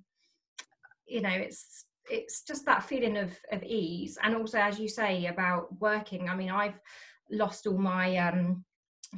you 1.06 1.20
know 1.20 1.30
it's 1.30 1.86
it's 2.10 2.42
just 2.42 2.64
that 2.66 2.82
feeling 2.82 3.16
of 3.16 3.32
of 3.52 3.62
ease. 3.62 4.18
And 4.22 4.34
also 4.36 4.58
as 4.58 4.78
you 4.78 4.88
say 4.88 5.26
about 5.26 5.68
working 5.80 6.28
i 6.28 6.34
mean 6.34 6.50
i've 6.50 6.80
lost 7.30 7.66
all 7.66 7.78
my 7.78 8.16
um 8.16 8.64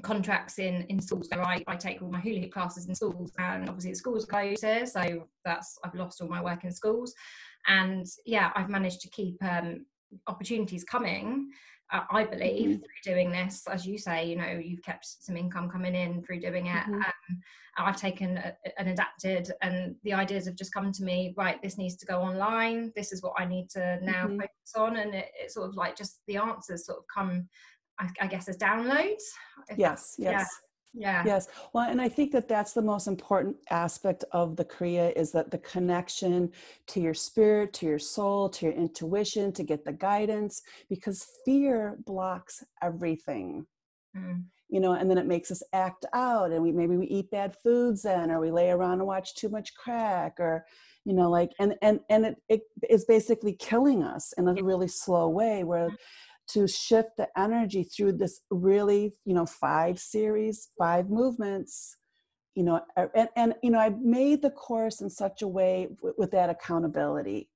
contracts 0.03 0.59
in 0.59 0.85
in 0.89 1.01
schools. 1.01 1.29
So 1.33 1.41
I, 1.41 1.65
I 1.67 1.77
take 1.77 2.01
all 2.01 2.11
my 2.11 2.21
hula 2.21 2.41
hoop 2.41 2.53
classes 2.53 2.87
in 2.87 2.95
schools 2.95 3.33
and 3.39 3.69
obviously 3.69 3.91
the 3.91 3.97
schools 3.97 4.25
are 4.25 4.29
closed 4.29 4.65
so 4.93 5.27
that's 5.45 5.79
i've 5.85 5.95
lost 5.95 6.21
all 6.21 6.29
my 6.29 6.43
work 6.43 6.65
in 6.65 6.73
schools. 6.73 7.15
And 7.67 8.07
yeah 8.25 8.51
i've 8.55 8.71
managed 8.71 9.01
to 9.03 9.11
keep 9.11 9.43
um 9.43 9.87
opportunities 10.27 10.85
coming 10.85 11.51
I 11.93 12.25
believe 12.25 12.69
mm-hmm. 12.69 12.77
through 12.77 13.15
doing 13.15 13.31
this, 13.31 13.65
as 13.69 13.87
you 13.87 13.99
say, 13.99 14.27
you 14.27 14.37
know, 14.37 14.61
you've 14.63 14.83
kept 14.83 15.07
some 15.21 15.37
income 15.37 15.69
coming 15.69 15.95
in 15.95 16.23
through 16.23 16.41
doing 16.41 16.67
it. 16.67 16.83
Mm-hmm. 16.83 16.95
Um, 16.95 17.41
I've 17.79 17.97
taken 17.97 18.37
a, 18.37 18.55
and 18.79 18.89
adapted, 18.89 19.51
and 19.63 19.97
the 20.05 20.13
ideas 20.13 20.47
have 20.47 20.57
just 20.57 20.73
come 20.73 20.93
to 20.93 21.03
me. 21.03 21.35
Right, 21.37 21.61
this 21.63 21.79
needs 21.79 21.97
to 21.97 22.07
go 22.07 22.21
online. 22.21 22.93
This 22.95 23.13
is 23.13 23.23
what 23.23 23.35
I 23.39 23.45
need 23.45 23.71
to 23.71 23.99
now 24.03 24.27
mm-hmm. 24.27 24.41
focus 24.41 24.73
on, 24.77 24.97
and 24.97 25.15
it, 25.15 25.31
it's 25.35 25.55
sort 25.55 25.69
of 25.69 25.77
like 25.77 25.97
just 25.97 26.21
the 26.27 26.37
answers 26.37 26.87
sort 26.87 26.99
of 26.99 27.05
come, 27.13 27.49
I, 27.99 28.09
I 28.21 28.27
guess, 28.27 28.49
as 28.49 28.57
downloads. 28.57 29.23
Yes, 29.77 30.15
yes. 30.19 30.33
Yeah 30.41 30.45
yeah. 30.93 31.23
Yes. 31.25 31.49
Well 31.73 31.89
and 31.89 32.01
i 32.01 32.09
think 32.09 32.33
that 32.33 32.49
that's 32.49 32.73
the 32.73 32.83
most 32.83 33.07
important 33.07 33.57
aspect 33.71 34.25
of 34.33 34.57
the 34.57 34.65
kriya 34.65 35.13
is 35.17 35.31
that 35.33 35.51
the 35.51 35.59
connection 35.59 36.51
to 36.89 37.01
your 37.01 37.15
spirit 37.15 37.73
to 37.75 37.87
your 37.87 37.99
soul 37.99 38.49
to 38.51 38.67
your 38.67 38.75
intuition 38.75 39.53
to 39.53 39.63
get 39.63 39.85
the 39.85 39.93
guidance 39.93 40.63
because 40.89 41.27
fear 41.45 41.97
blocks 42.05 42.65
everything. 42.83 43.67
Mm. 44.17 44.43
you 44.69 44.81
know 44.81 44.95
and 44.95 45.09
then 45.09 45.19
it 45.19 45.27
makes 45.27 45.53
us 45.53 45.63
act 45.73 46.05
out 46.13 46.51
and 46.51 46.61
we 46.61 46.73
maybe 46.73 46.97
we 46.97 47.07
eat 47.07 47.31
bad 47.31 47.55
foods 47.63 48.03
then 48.03 48.29
or 48.29 48.41
we 48.41 48.51
lay 48.51 48.71
around 48.71 48.95
and 48.95 49.07
watch 49.07 49.37
too 49.37 49.49
much 49.49 49.73
crack 49.77 50.35
or 50.41 50.67
you 51.05 51.13
know 51.13 51.31
like 51.31 51.53
and 51.61 51.77
and 51.81 52.01
and 52.09 52.25
it, 52.27 52.37
it 52.49 52.63
is 52.89 53.05
basically 53.05 53.53
killing 53.53 54.03
us 54.03 54.35
in 54.37 54.49
a 54.49 54.55
really 54.55 54.89
slow 54.89 55.29
way 55.29 55.63
where 55.63 55.91
to 56.53 56.67
shift 56.67 57.11
the 57.17 57.29
energy 57.37 57.85
through 57.85 58.13
this 58.13 58.41
really 58.51 59.15
you 59.25 59.35
know 59.35 59.47
five 59.47 59.99
series 59.99 60.71
five 60.79 61.09
movements 61.09 61.97
you 62.55 62.63
know 62.63 62.81
and, 63.15 63.29
and 63.37 63.55
you 63.63 63.71
know 63.71 63.79
i 63.79 63.91
made 64.03 64.43
the 64.43 64.51
course 64.51 65.01
in 65.01 65.11
such 65.11 65.43
a 65.43 65.49
way 65.49 65.89
w- 65.97 66.15
with 66.19 66.31
that 66.31 66.51
accountability 66.51 67.49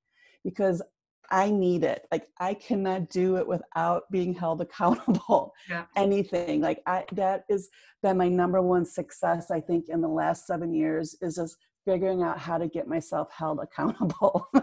because 0.45 0.83
i 1.31 1.51
need 1.51 1.85
it. 1.85 2.07
Like 2.13 2.29
i 2.39 2.55
cannot 2.55 3.09
do 3.09 3.37
it 3.37 3.47
without 3.47 4.03
being 4.11 4.35
held 4.35 4.61
accountable. 4.67 5.53
Yeah. 5.69 5.87
anything. 5.97 6.61
Like 6.61 6.83
i 6.87 7.05
that 7.13 7.45
has 7.51 7.69
been 8.03 8.19
my 8.19 8.29
number 8.29 8.61
one 8.61 8.85
success 8.85 9.51
i 9.51 9.61
think 9.61 9.89
in 9.89 10.01
the 10.01 10.09
last 10.09 10.47
seven 10.47 10.75
years 10.75 11.17
is 11.23 11.37
just 11.37 11.57
figuring 11.87 12.23
out 12.23 12.39
how 12.39 12.59
to 12.59 12.69
get 12.69 12.89
myself 12.89 13.29
held 13.33 13.59
accountable. 13.67 14.49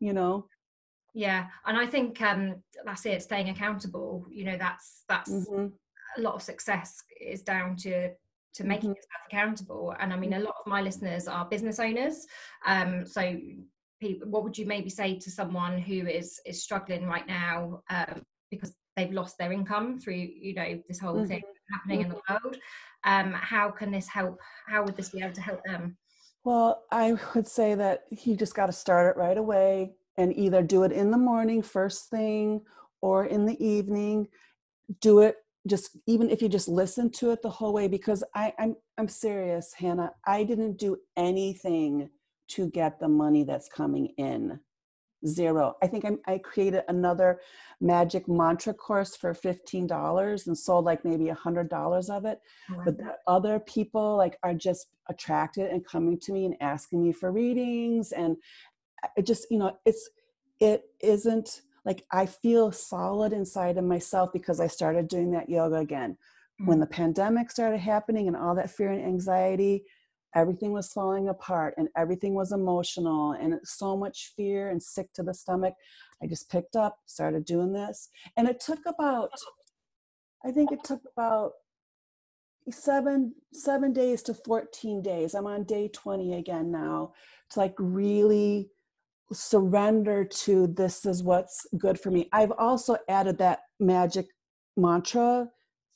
You 0.00 0.12
know 0.12 0.46
yeah 1.14 1.46
and 1.66 1.78
i 1.78 1.86
think 1.86 2.20
um 2.20 2.56
that's 2.84 3.06
it 3.06 3.22
staying 3.22 3.48
accountable 3.48 4.26
you 4.30 4.44
know 4.44 4.56
that's 4.58 5.04
that's 5.08 5.30
mm-hmm. 5.30 5.66
a 6.18 6.20
lot 6.20 6.34
of 6.34 6.42
success 6.42 7.02
is 7.20 7.42
down 7.42 7.76
to 7.76 8.10
to 8.52 8.64
making 8.64 8.90
mm-hmm. 8.90 8.96
yourself 8.96 9.22
accountable 9.30 9.94
and 10.00 10.12
i 10.12 10.16
mean 10.16 10.34
a 10.34 10.40
lot 10.40 10.54
of 10.60 10.66
my 10.66 10.82
listeners 10.82 11.28
are 11.28 11.44
business 11.46 11.78
owners 11.78 12.26
um 12.66 13.06
so 13.06 13.36
people 14.00 14.28
what 14.28 14.42
would 14.42 14.58
you 14.58 14.66
maybe 14.66 14.90
say 14.90 15.16
to 15.16 15.30
someone 15.30 15.78
who 15.78 16.06
is 16.06 16.40
is 16.44 16.62
struggling 16.62 17.06
right 17.06 17.26
now 17.26 17.80
um 17.90 18.22
because 18.50 18.74
they've 18.96 19.12
lost 19.12 19.38
their 19.38 19.52
income 19.52 19.98
through 19.98 20.14
you 20.14 20.54
know 20.54 20.80
this 20.88 20.98
whole 20.98 21.14
mm-hmm. 21.14 21.26
thing 21.26 21.42
happening 21.72 22.00
in 22.02 22.08
the 22.08 22.14
mm-hmm. 22.16 22.44
world 22.44 22.56
um 23.04 23.32
how 23.32 23.70
can 23.70 23.90
this 23.90 24.08
help 24.08 24.38
how 24.66 24.82
would 24.82 24.96
this 24.96 25.10
be 25.10 25.22
able 25.22 25.32
to 25.32 25.40
help 25.40 25.60
them 25.64 25.96
well 26.44 26.82
i 26.90 27.16
would 27.34 27.46
say 27.46 27.74
that 27.74 28.02
you 28.10 28.36
just 28.36 28.54
got 28.54 28.66
to 28.66 28.72
start 28.72 29.16
it 29.16 29.18
right 29.18 29.38
away 29.38 29.92
and 30.16 30.36
either 30.36 30.62
do 30.62 30.84
it 30.84 30.92
in 30.92 31.10
the 31.10 31.18
morning 31.18 31.62
first 31.62 32.10
thing 32.10 32.60
or 33.00 33.26
in 33.26 33.46
the 33.46 33.64
evening 33.64 34.28
do 35.00 35.20
it 35.20 35.36
just 35.66 35.96
even 36.06 36.28
if 36.30 36.42
you 36.42 36.48
just 36.48 36.68
listen 36.68 37.10
to 37.10 37.30
it 37.30 37.40
the 37.42 37.50
whole 37.50 37.72
way 37.72 37.88
because 37.88 38.22
I, 38.34 38.52
I'm 38.58 38.76
I'm 38.98 39.08
serious, 39.08 39.72
Hannah. 39.72 40.12
I 40.26 40.44
didn't 40.44 40.78
do 40.78 40.98
anything 41.16 42.10
to 42.48 42.68
get 42.70 43.00
the 43.00 43.08
money 43.08 43.44
that's 43.44 43.68
coming 43.68 44.08
in. 44.18 44.60
Zero. 45.26 45.74
I 45.82 45.86
think 45.86 46.04
I'm, 46.04 46.18
I 46.26 46.36
created 46.36 46.82
another 46.88 47.40
magic 47.80 48.28
mantra 48.28 48.74
course 48.74 49.16
for 49.16 49.32
fifteen 49.32 49.86
dollars 49.86 50.46
and 50.46 50.56
sold 50.56 50.84
like 50.84 51.02
maybe 51.02 51.30
a 51.30 51.34
hundred 51.34 51.70
dollars 51.70 52.10
of 52.10 52.26
it. 52.26 52.40
Oh, 52.70 52.82
but 52.84 52.96
other 53.26 53.58
people 53.58 54.18
like 54.18 54.38
are 54.42 54.52
just 54.52 54.88
attracted 55.08 55.70
and 55.70 55.84
coming 55.86 56.18
to 56.20 56.32
me 56.32 56.44
and 56.44 56.56
asking 56.60 57.02
me 57.02 57.12
for 57.12 57.32
readings 57.32 58.12
and 58.12 58.36
it 59.16 59.26
just 59.26 59.46
you 59.50 59.58
know 59.58 59.76
it's 59.84 60.10
it 60.60 60.84
isn't 61.00 61.62
like 61.84 62.04
i 62.10 62.26
feel 62.26 62.72
solid 62.72 63.32
inside 63.32 63.76
of 63.76 63.84
myself 63.84 64.30
because 64.32 64.60
i 64.60 64.66
started 64.66 65.08
doing 65.08 65.30
that 65.30 65.48
yoga 65.48 65.76
again. 65.76 66.16
Mm-hmm. 66.60 66.68
when 66.68 66.78
the 66.78 66.86
pandemic 66.86 67.50
started 67.50 67.78
happening 67.78 68.28
and 68.28 68.36
all 68.36 68.54
that 68.54 68.70
fear 68.70 68.92
and 68.92 69.04
anxiety 69.04 69.84
everything 70.34 70.72
was 70.72 70.92
falling 70.92 71.28
apart 71.28 71.74
and 71.76 71.88
everything 71.96 72.34
was 72.34 72.52
emotional 72.52 73.32
and 73.32 73.58
so 73.64 73.96
much 73.96 74.32
fear 74.36 74.70
and 74.70 74.82
sick 74.82 75.12
to 75.14 75.22
the 75.22 75.32
stomach. 75.32 75.74
I 76.22 76.26
just 76.26 76.50
picked 76.50 76.76
up 76.76 76.98
started 77.06 77.44
doing 77.44 77.72
this. 77.72 78.08
And 78.36 78.48
it 78.48 78.60
took 78.60 78.80
about 78.86 79.30
i 80.44 80.50
think 80.50 80.72
it 80.72 80.84
took 80.84 81.00
about 81.16 81.52
seven 82.70 83.34
seven 83.52 83.92
days 83.92 84.22
to 84.22 84.34
14 84.34 85.02
days. 85.02 85.34
I'm 85.34 85.46
on 85.46 85.64
day 85.64 85.88
20 85.88 86.34
again 86.34 86.70
now 86.70 87.12
to 87.50 87.58
like 87.60 87.74
really 87.78 88.70
surrender 89.32 90.24
to 90.24 90.66
this 90.66 91.06
is 91.06 91.22
what's 91.22 91.66
good 91.78 91.98
for 91.98 92.10
me. 92.10 92.28
I've 92.32 92.52
also 92.52 92.96
added 93.08 93.38
that 93.38 93.60
magic 93.80 94.26
mantra 94.76 95.48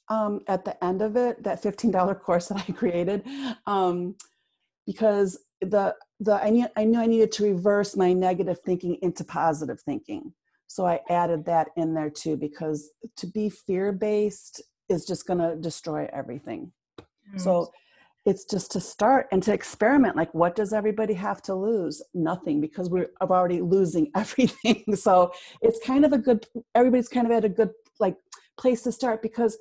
um, 0.08 0.40
at 0.48 0.64
the 0.64 0.82
end 0.82 1.02
of 1.02 1.16
it, 1.16 1.42
that 1.42 1.62
$15 1.62 2.20
course 2.20 2.48
that 2.48 2.64
I 2.68 2.72
created, 2.72 3.26
um, 3.66 4.16
because 4.86 5.38
the 5.60 5.94
the 6.20 6.34
I 6.42 6.50
knew 6.50 6.66
I 6.76 6.84
knew 6.84 7.00
I 7.00 7.06
needed 7.06 7.32
to 7.32 7.44
reverse 7.44 7.96
my 7.96 8.12
negative 8.12 8.60
thinking 8.64 8.96
into 9.02 9.24
positive 9.24 9.80
thinking. 9.80 10.32
So 10.68 10.86
I 10.86 11.00
added 11.08 11.44
that 11.46 11.68
in 11.76 11.94
there 11.94 12.10
too, 12.10 12.36
because 12.36 12.90
to 13.16 13.26
be 13.26 13.48
fear 13.48 13.92
based 13.92 14.62
is 14.88 15.04
just 15.04 15.26
going 15.26 15.38
to 15.38 15.56
destroy 15.56 16.08
everything. 16.12 16.72
Mm-hmm. 16.98 17.38
So 17.38 17.72
it's 18.28 18.44
just 18.44 18.70
to 18.70 18.78
start 18.78 19.26
and 19.32 19.42
to 19.42 19.54
experiment 19.54 20.14
like 20.14 20.32
what 20.34 20.54
does 20.54 20.74
everybody 20.74 21.14
have 21.14 21.40
to 21.40 21.54
lose? 21.54 22.02
Nothing 22.12 22.60
because 22.60 22.90
we're 22.90 23.08
already 23.22 23.62
losing 23.62 24.10
everything. 24.14 24.84
So 24.94 25.32
it's 25.62 25.80
kind 25.84 26.04
of 26.04 26.12
a 26.12 26.18
good 26.18 26.46
everybody's 26.74 27.08
kind 27.08 27.26
of 27.26 27.32
at 27.32 27.46
a 27.46 27.48
good 27.48 27.70
like 27.98 28.16
place 28.58 28.82
to 28.82 28.92
start 28.92 29.22
because 29.22 29.56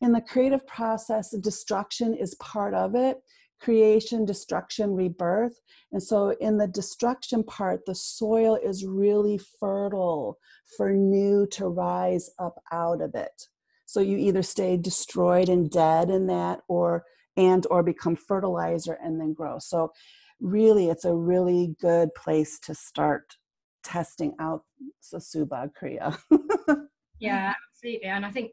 in 0.00 0.12
the 0.12 0.20
creative 0.20 0.64
process 0.68 1.36
destruction 1.40 2.14
is 2.14 2.36
part 2.36 2.74
of 2.74 2.94
it. 2.94 3.18
Creation 3.60 4.24
destruction 4.24 4.94
rebirth. 4.94 5.60
And 5.90 6.00
so 6.00 6.30
in 6.40 6.58
the 6.58 6.68
destruction 6.68 7.42
part 7.42 7.80
the 7.86 7.94
soil 7.96 8.54
is 8.54 8.86
really 8.86 9.40
fertile 9.58 10.38
for 10.76 10.92
new 10.92 11.44
to 11.48 11.66
rise 11.66 12.30
up 12.38 12.62
out 12.70 13.00
of 13.00 13.16
it. 13.16 13.48
So 13.84 13.98
you 13.98 14.16
either 14.16 14.44
stay 14.44 14.76
destroyed 14.76 15.48
and 15.48 15.68
dead 15.68 16.08
in 16.08 16.28
that 16.28 16.60
or 16.68 17.04
and 17.36 17.66
or 17.70 17.82
become 17.82 18.16
fertilizer 18.16 18.98
and 19.02 19.20
then 19.20 19.32
grow. 19.32 19.58
So 19.58 19.92
really 20.40 20.88
it's 20.88 21.04
a 21.04 21.14
really 21.14 21.74
good 21.80 22.14
place 22.14 22.58
to 22.60 22.74
start 22.74 23.36
testing 23.84 24.34
out 24.40 24.62
subagh 25.02 25.70
kriya. 25.80 26.18
Yeah 27.18 27.54
absolutely 27.72 28.08
and 28.08 28.26
i 28.26 28.30
think 28.30 28.50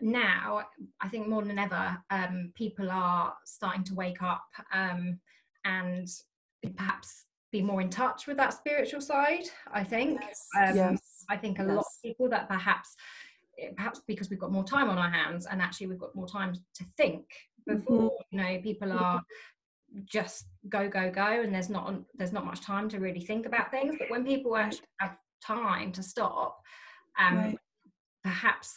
now 0.00 0.62
i 1.00 1.08
think 1.08 1.26
more 1.26 1.42
than 1.42 1.58
ever 1.58 1.98
um, 2.10 2.52
people 2.54 2.88
are 2.88 3.34
starting 3.44 3.82
to 3.84 3.94
wake 3.94 4.22
up 4.22 4.44
um, 4.72 5.18
and 5.64 6.08
perhaps 6.76 7.24
be 7.50 7.62
more 7.62 7.80
in 7.80 7.90
touch 7.90 8.28
with 8.28 8.36
that 8.36 8.54
spiritual 8.54 9.00
side 9.00 9.44
i 9.72 9.82
think. 9.82 10.20
Yes, 10.20 10.46
um, 10.60 10.76
yes, 10.76 11.24
i 11.28 11.36
think 11.36 11.58
a 11.58 11.62
yes. 11.62 11.70
lot 11.70 11.80
of 11.80 12.02
people 12.04 12.28
that 12.28 12.48
perhaps 12.48 12.94
eh, 13.58 13.70
perhaps 13.76 14.00
because 14.06 14.30
we've 14.30 14.38
got 14.38 14.52
more 14.52 14.64
time 14.64 14.88
on 14.88 14.98
our 14.98 15.10
hands 15.10 15.46
and 15.46 15.60
actually 15.60 15.88
we've 15.88 15.98
got 15.98 16.14
more 16.14 16.28
time 16.28 16.54
to 16.74 16.84
think 16.96 17.24
before 17.66 18.10
mm-hmm. 18.10 18.36
you 18.36 18.42
know 18.42 18.60
people 18.62 18.92
are 18.92 19.22
just 20.04 20.46
go 20.68 20.88
go 20.88 21.10
go 21.10 21.42
and 21.42 21.54
there's 21.54 21.68
not 21.68 21.94
there's 22.14 22.32
not 22.32 22.46
much 22.46 22.60
time 22.60 22.88
to 22.88 22.98
really 22.98 23.20
think 23.20 23.46
about 23.46 23.70
things 23.70 23.94
but 23.98 24.10
when 24.10 24.24
people 24.24 24.56
actually 24.56 24.86
have 25.00 25.16
time 25.44 25.92
to 25.92 26.02
stop 26.02 26.60
um 27.18 27.36
right. 27.36 27.58
perhaps 28.22 28.74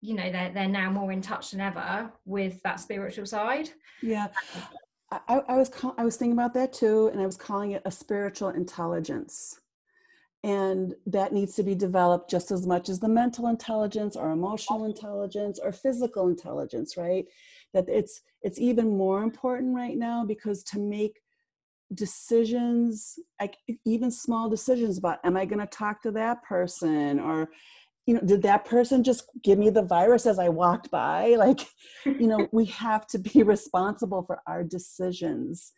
you 0.00 0.14
know 0.14 0.30
they're, 0.30 0.52
they're 0.52 0.68
now 0.68 0.90
more 0.90 1.12
in 1.12 1.22
touch 1.22 1.52
than 1.52 1.60
ever 1.60 2.10
with 2.24 2.60
that 2.62 2.80
spiritual 2.80 3.26
side 3.26 3.70
yeah 4.02 4.28
I, 5.10 5.40
I 5.48 5.56
was 5.56 5.68
call, 5.68 5.94
I 5.96 6.04
was 6.04 6.16
thinking 6.16 6.32
about 6.32 6.54
that 6.54 6.72
too, 6.72 7.08
and 7.12 7.20
I 7.20 7.26
was 7.26 7.36
calling 7.36 7.72
it 7.72 7.82
a 7.84 7.90
spiritual 7.90 8.48
intelligence, 8.48 9.60
and 10.42 10.94
that 11.06 11.32
needs 11.32 11.54
to 11.56 11.62
be 11.62 11.74
developed 11.74 12.28
just 12.28 12.50
as 12.50 12.66
much 12.66 12.88
as 12.88 12.98
the 12.98 13.08
mental 13.08 13.46
intelligence, 13.46 14.16
or 14.16 14.32
emotional 14.32 14.84
intelligence, 14.84 15.60
or 15.62 15.70
physical 15.70 16.28
intelligence. 16.28 16.96
Right? 16.96 17.26
That 17.74 17.88
it's 17.88 18.22
it's 18.42 18.58
even 18.58 18.96
more 18.96 19.22
important 19.22 19.74
right 19.74 19.96
now 19.96 20.24
because 20.24 20.62
to 20.64 20.78
make 20.78 21.20
decisions 21.94 23.18
like 23.40 23.56
even 23.84 24.10
small 24.10 24.48
decisions 24.48 24.98
about 24.98 25.18
am 25.24 25.36
i 25.36 25.44
going 25.44 25.60
to 25.60 25.66
talk 25.66 26.02
to 26.02 26.10
that 26.10 26.42
person? 26.42 27.20
Or 27.20 27.48
you 28.06 28.14
know 28.14 28.20
did 28.20 28.42
that 28.42 28.64
person 28.64 29.04
just 29.04 29.24
give 29.42 29.58
me 29.58 29.70
the 29.70 29.82
virus 29.82 30.26
as 30.26 30.38
i 30.38 30.48
walked 30.48 30.90
by? 30.90 31.36
Like 31.38 31.60
you 32.04 32.26
know 32.26 32.48
we 32.52 32.64
have 32.66 33.06
to 33.08 33.18
be 33.18 33.42
responsible 33.42 34.22
for 34.22 34.40
our 34.46 34.64
decisions 34.64 35.72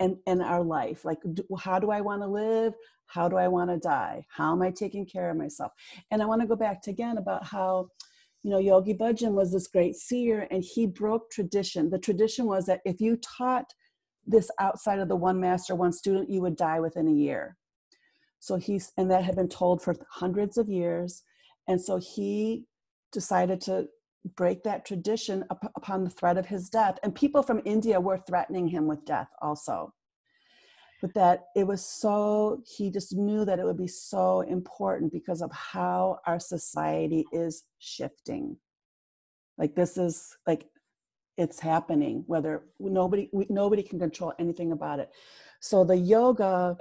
and 0.00 0.16
and 0.26 0.42
our 0.42 0.62
life. 0.62 1.04
Like 1.04 1.18
how 1.58 1.78
do 1.78 1.90
i 1.90 2.00
want 2.00 2.22
to 2.22 2.28
live? 2.28 2.74
How 3.06 3.28
do 3.28 3.36
i 3.36 3.48
want 3.48 3.70
to 3.70 3.78
die? 3.78 4.24
How 4.28 4.52
am 4.52 4.62
i 4.62 4.70
taking 4.70 5.06
care 5.06 5.30
of 5.30 5.36
myself? 5.36 5.72
And 6.10 6.22
i 6.22 6.26
want 6.26 6.40
to 6.40 6.46
go 6.46 6.56
back 6.56 6.82
to 6.82 6.90
again 6.90 7.18
about 7.18 7.44
how 7.44 7.88
you 8.42 8.50
know, 8.50 8.58
Yogi 8.58 8.94
Bhajan 8.94 9.32
was 9.32 9.52
this 9.52 9.66
great 9.66 9.96
seer 9.96 10.46
and 10.50 10.62
he 10.62 10.86
broke 10.86 11.30
tradition. 11.30 11.90
The 11.90 11.98
tradition 11.98 12.46
was 12.46 12.66
that 12.66 12.80
if 12.84 13.00
you 13.00 13.16
taught 13.16 13.72
this 14.26 14.50
outside 14.60 15.00
of 15.00 15.08
the 15.08 15.16
one 15.16 15.40
master, 15.40 15.74
one 15.74 15.92
student, 15.92 16.30
you 16.30 16.40
would 16.42 16.56
die 16.56 16.80
within 16.80 17.08
a 17.08 17.12
year. 17.12 17.56
So 18.40 18.56
he's, 18.56 18.92
and 18.96 19.10
that 19.10 19.24
had 19.24 19.34
been 19.34 19.48
told 19.48 19.82
for 19.82 19.94
hundreds 20.10 20.56
of 20.56 20.68
years. 20.68 21.22
And 21.66 21.80
so 21.80 21.98
he 21.98 22.64
decided 23.12 23.60
to 23.62 23.88
break 24.36 24.62
that 24.62 24.84
tradition 24.84 25.44
up, 25.50 25.70
upon 25.76 26.04
the 26.04 26.10
threat 26.10 26.38
of 26.38 26.46
his 26.46 26.68
death. 26.68 26.98
And 27.02 27.14
people 27.14 27.42
from 27.42 27.62
India 27.64 28.00
were 28.00 28.18
threatening 28.18 28.68
him 28.68 28.86
with 28.86 29.04
death 29.04 29.28
also 29.42 29.92
but 31.00 31.14
that 31.14 31.46
it 31.54 31.66
was 31.66 31.84
so 31.84 32.62
he 32.66 32.90
just 32.90 33.14
knew 33.16 33.44
that 33.44 33.58
it 33.58 33.64
would 33.64 33.78
be 33.78 33.88
so 33.88 34.40
important 34.42 35.12
because 35.12 35.42
of 35.42 35.52
how 35.52 36.18
our 36.26 36.40
society 36.40 37.24
is 37.32 37.64
shifting. 37.78 38.56
Like 39.56 39.74
this 39.74 39.96
is 39.96 40.36
like 40.46 40.66
it's 41.36 41.60
happening 41.60 42.24
whether 42.26 42.64
nobody 42.80 43.28
we, 43.32 43.46
nobody 43.48 43.82
can 43.82 43.98
control 43.98 44.32
anything 44.38 44.72
about 44.72 44.98
it. 44.98 45.10
So 45.60 45.84
the 45.84 45.96
yoga 45.96 46.76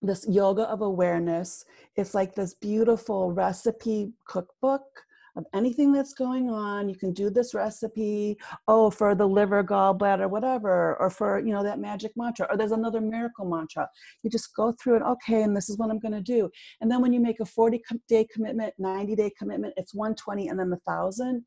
this 0.00 0.26
yoga 0.28 0.62
of 0.62 0.80
awareness 0.80 1.64
it's 1.96 2.14
like 2.14 2.34
this 2.34 2.54
beautiful 2.54 3.32
recipe 3.32 4.12
cookbook 4.26 5.04
of 5.38 5.46
anything 5.54 5.92
that's 5.92 6.12
going 6.12 6.50
on. 6.50 6.88
You 6.88 6.96
can 6.96 7.12
do 7.12 7.30
this 7.30 7.54
recipe, 7.54 8.36
oh, 8.66 8.90
for 8.90 9.14
the 9.14 9.26
liver, 9.26 9.62
gallbladder, 9.62 10.28
whatever, 10.28 10.96
or 11.00 11.08
for, 11.08 11.38
you 11.38 11.52
know, 11.52 11.62
that 11.62 11.78
magic 11.78 12.12
mantra, 12.16 12.48
or 12.50 12.56
there's 12.56 12.72
another 12.72 13.00
miracle 13.00 13.46
mantra. 13.46 13.88
You 14.22 14.30
just 14.30 14.54
go 14.54 14.72
through 14.72 14.96
it, 14.96 15.02
okay, 15.02 15.42
and 15.42 15.56
this 15.56 15.70
is 15.70 15.78
what 15.78 15.90
I'm 15.90 16.00
going 16.00 16.12
to 16.12 16.20
do. 16.20 16.50
And 16.80 16.90
then 16.90 17.00
when 17.00 17.12
you 17.12 17.20
make 17.20 17.40
a 17.40 17.46
40 17.46 17.80
day 18.08 18.26
commitment, 18.30 18.74
90 18.78 19.14
day 19.14 19.30
commitment, 19.38 19.74
it's 19.76 19.94
120 19.94 20.48
and 20.48 20.58
then 20.58 20.70
the 20.70 20.80
thousand. 20.86 21.44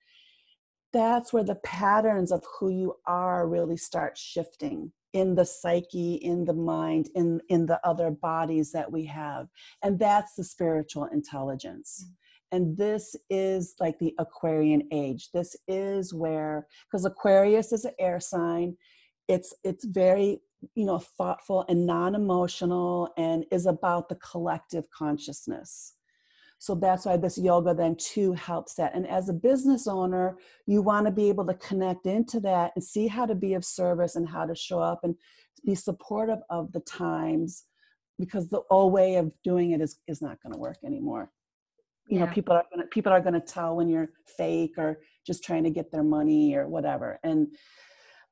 That's 0.94 1.32
where 1.32 1.44
the 1.44 1.56
patterns 1.56 2.32
of 2.32 2.44
who 2.60 2.70
you 2.70 2.96
are 3.06 3.48
really 3.48 3.78
start 3.78 4.18
shifting 4.18 4.92
in 5.14 5.36
the 5.36 5.46
psyche 5.46 6.16
in 6.16 6.46
the 6.46 6.54
mind 6.54 7.10
in 7.16 7.42
in 7.50 7.66
the 7.66 7.80
other 7.86 8.10
bodies 8.10 8.72
that 8.72 8.90
we 8.90 9.04
have 9.04 9.48
and 9.84 10.00
that's 10.00 10.36
the 10.36 10.44
spiritual 10.44 11.04
intelligence 11.12 12.06
mm-hmm 12.06 12.21
and 12.52 12.78
this 12.78 13.16
is 13.30 13.76
like 13.80 13.98
the 14.00 14.14
aquarian 14.20 14.88
age. 14.92 15.30
This 15.34 15.56
is 15.68 16.14
where 16.14 16.68
because 16.90 17.06
aquarius 17.06 17.72
is 17.72 17.86
an 17.86 17.94
air 18.00 18.20
sign. 18.20 18.76
It's 19.28 19.54
it's 19.64 19.86
very 19.86 20.40
you 20.76 20.86
know 20.86 21.00
thoughtful 21.00 21.66
and 21.70 21.86
non-emotional 21.86 23.14
and 23.18 23.46
is 23.52 23.66
about 23.66 24.10
the 24.10 24.16
collective 24.16 24.90
consciousness. 24.90 25.94
So 26.60 26.76
that's 26.76 27.06
why 27.06 27.18
this 27.18 27.40
yoga 27.40 27.74
then 27.74 27.96
too 27.96 28.34
helps 28.34 28.76
that. 28.76 28.94
And 28.94 29.08
as 29.08 29.30
a 29.30 29.34
business 29.34 29.88
owner 29.88 30.38
you 30.68 30.82
want 30.82 31.06
to 31.06 31.12
be 31.12 31.30
able 31.30 31.46
to 31.48 31.54
connect 31.56 32.06
into 32.06 32.40
that 32.42 32.74
and 32.76 32.84
see 32.84 33.08
how 33.08 33.26
to 33.26 33.36
be 33.36 33.54
of 33.54 33.66
service 33.66 34.16
and 34.16 34.28
how 34.28 34.46
to 34.46 34.56
show 34.56 34.80
up 34.80 35.00
and 35.04 35.16
be 35.66 35.76
supportive 35.76 36.40
of 36.50 36.72
the 36.74 36.82
times 36.82 37.64
because 38.20 38.50
the 38.50 38.62
old 38.70 38.94
way 38.94 39.16
of 39.16 39.32
doing 39.44 39.72
it 39.72 39.82
is 39.82 40.00
is 40.08 40.22
not 40.22 40.42
going 40.44 40.54
to 40.54 40.60
work 40.60 40.78
anymore 40.86 41.32
you 42.08 42.20
yeah. 42.20 42.26
know 42.26 42.32
people 42.32 42.54
are 42.54 42.66
gonna 42.72 42.88
people 42.88 43.12
are 43.12 43.22
gonna 43.22 43.40
tell 43.40 43.76
when 43.76 43.90
you're 43.90 44.10
fake 44.38 44.74
or 44.78 45.00
just 45.26 45.44
trying 45.44 45.64
to 45.64 45.70
get 45.70 45.92
their 45.92 46.04
money 46.04 46.56
or 46.56 46.68
whatever. 46.68 47.20
And 47.24 47.48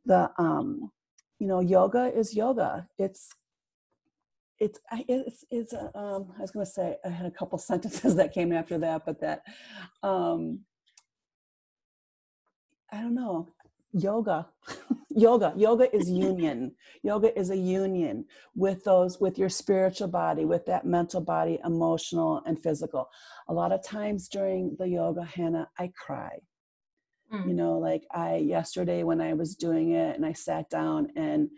the 0.06 0.30
um 0.38 0.92
you 1.40 1.48
know 1.48 1.60
yoga 1.60 2.12
is 2.16 2.36
yoga. 2.36 2.88
It's 2.98 3.30
it's 4.60 4.80
it's 5.08 5.46
it's 5.50 5.74
uh, 5.74 5.90
um 5.96 6.34
i 6.38 6.42
was 6.42 6.52
gonna 6.52 6.66
say 6.66 6.98
i 7.06 7.10
had 7.10 7.26
a 7.26 7.32
couple 7.32 7.58
sentences 7.72 8.16
that 8.16 8.34
came 8.34 8.52
after 8.52 8.78
that 8.78 9.04
but 9.06 9.20
that 9.22 9.42
um 10.04 10.60
i 12.92 13.00
don't 13.00 13.16
know 13.16 13.48
yoga. 13.94 14.48
Yoga. 15.16 15.54
Yoga 15.58 15.94
is 15.94 16.10
union. 16.10 16.72
Yoga 17.02 17.38
is 17.38 17.50
a 17.50 17.58
union 17.58 18.26
with 18.56 18.84
those 18.84 19.20
with 19.20 19.40
your 19.40 19.50
spiritual 19.50 20.08
body 20.08 20.46
with 20.46 20.66
that 20.68 20.86
mental 20.86 21.20
body 21.20 21.60
emotional 21.66 22.44
and 22.46 22.62
physical. 22.62 23.10
A 23.48 23.54
lot 23.54 23.72
of 23.72 23.84
times 23.84 24.30
during 24.30 24.76
the 24.78 24.88
yoga 24.88 25.24
hannah 25.26 25.68
i 25.80 25.92
cry. 26.06 26.38
Mm. 27.34 27.48
you 27.48 27.54
know 27.54 27.78
like 27.78 28.04
i 28.12 28.36
yesterday 28.38 29.04
when 29.04 29.20
i 29.20 29.34
was 29.34 29.56
doing 29.56 29.92
it 29.92 30.16
and 30.16 30.26
i 30.26 30.34
sat 30.34 30.70
down 30.70 31.10
and 31.16 31.50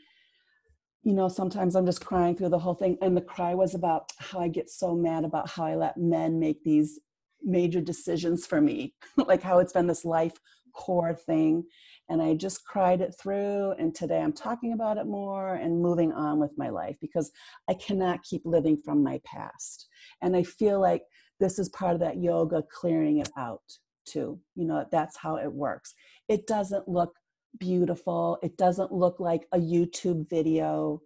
you 1.04 1.14
know 1.14 1.30
sometimes 1.30 1.76
i'm 1.76 1.86
just 1.86 2.04
crying 2.06 2.36
through 2.36 2.50
the 2.50 2.60
whole 2.60 2.74
thing 2.74 2.98
and 3.02 3.16
the 3.16 3.22
cry 3.22 3.54
was 3.54 3.74
about 3.74 4.12
how 4.18 4.40
i 4.40 4.50
get 4.50 4.70
so 4.70 4.96
mad 4.96 5.24
about 5.24 5.50
how 5.50 5.66
i 5.66 5.76
let 5.76 5.96
men 5.98 6.40
make 6.40 6.64
these 6.64 7.00
major 7.44 7.82
decisions 7.82 8.46
for 8.46 8.62
me. 8.62 8.94
Like 9.18 9.42
how 9.42 9.60
it's 9.60 9.74
been 9.74 9.88
this 9.88 10.06
life 10.06 10.34
core 10.74 11.14
thing 11.14 11.64
and 12.12 12.22
i 12.22 12.36
just 12.36 12.66
cried 12.66 13.00
it 13.00 13.16
through 13.20 13.72
and 13.80 13.96
today 13.96 14.20
i'm 14.20 14.34
talking 14.34 14.74
about 14.74 14.98
it 14.98 15.08
more 15.08 15.56
and 15.56 15.82
moving 15.82 16.12
on 16.12 16.40
with 16.40 16.52
my 16.58 16.70
life 16.70 16.98
because 17.00 17.32
i 17.70 17.74
cannot 17.74 18.22
keep 18.24 18.42
living 18.46 18.78
from 18.78 19.02
my 19.02 19.20
past. 19.24 19.88
And 20.22 20.36
i 20.36 20.44
feel 20.44 20.80
like 20.80 21.04
this 21.40 21.58
is 21.58 21.70
part 21.70 21.94
of 21.94 22.02
that 22.02 22.18
yoga 22.18 22.64
clearing 22.70 23.20
it 23.20 23.32
out 23.38 23.64
too 24.06 24.40
you 24.56 24.66
know 24.66 24.86
that's 24.92 25.18
how 25.18 25.38
it 25.38 25.52
works. 25.52 25.94
It 26.28 26.46
doesn't 26.48 26.88
look 26.88 27.14
beautiful. 27.58 28.38
It 28.44 28.58
doesn't 28.58 28.92
look 28.92 29.20
like 29.20 29.48
a 29.52 29.58
youtube 29.58 30.30
video. 30.30 31.02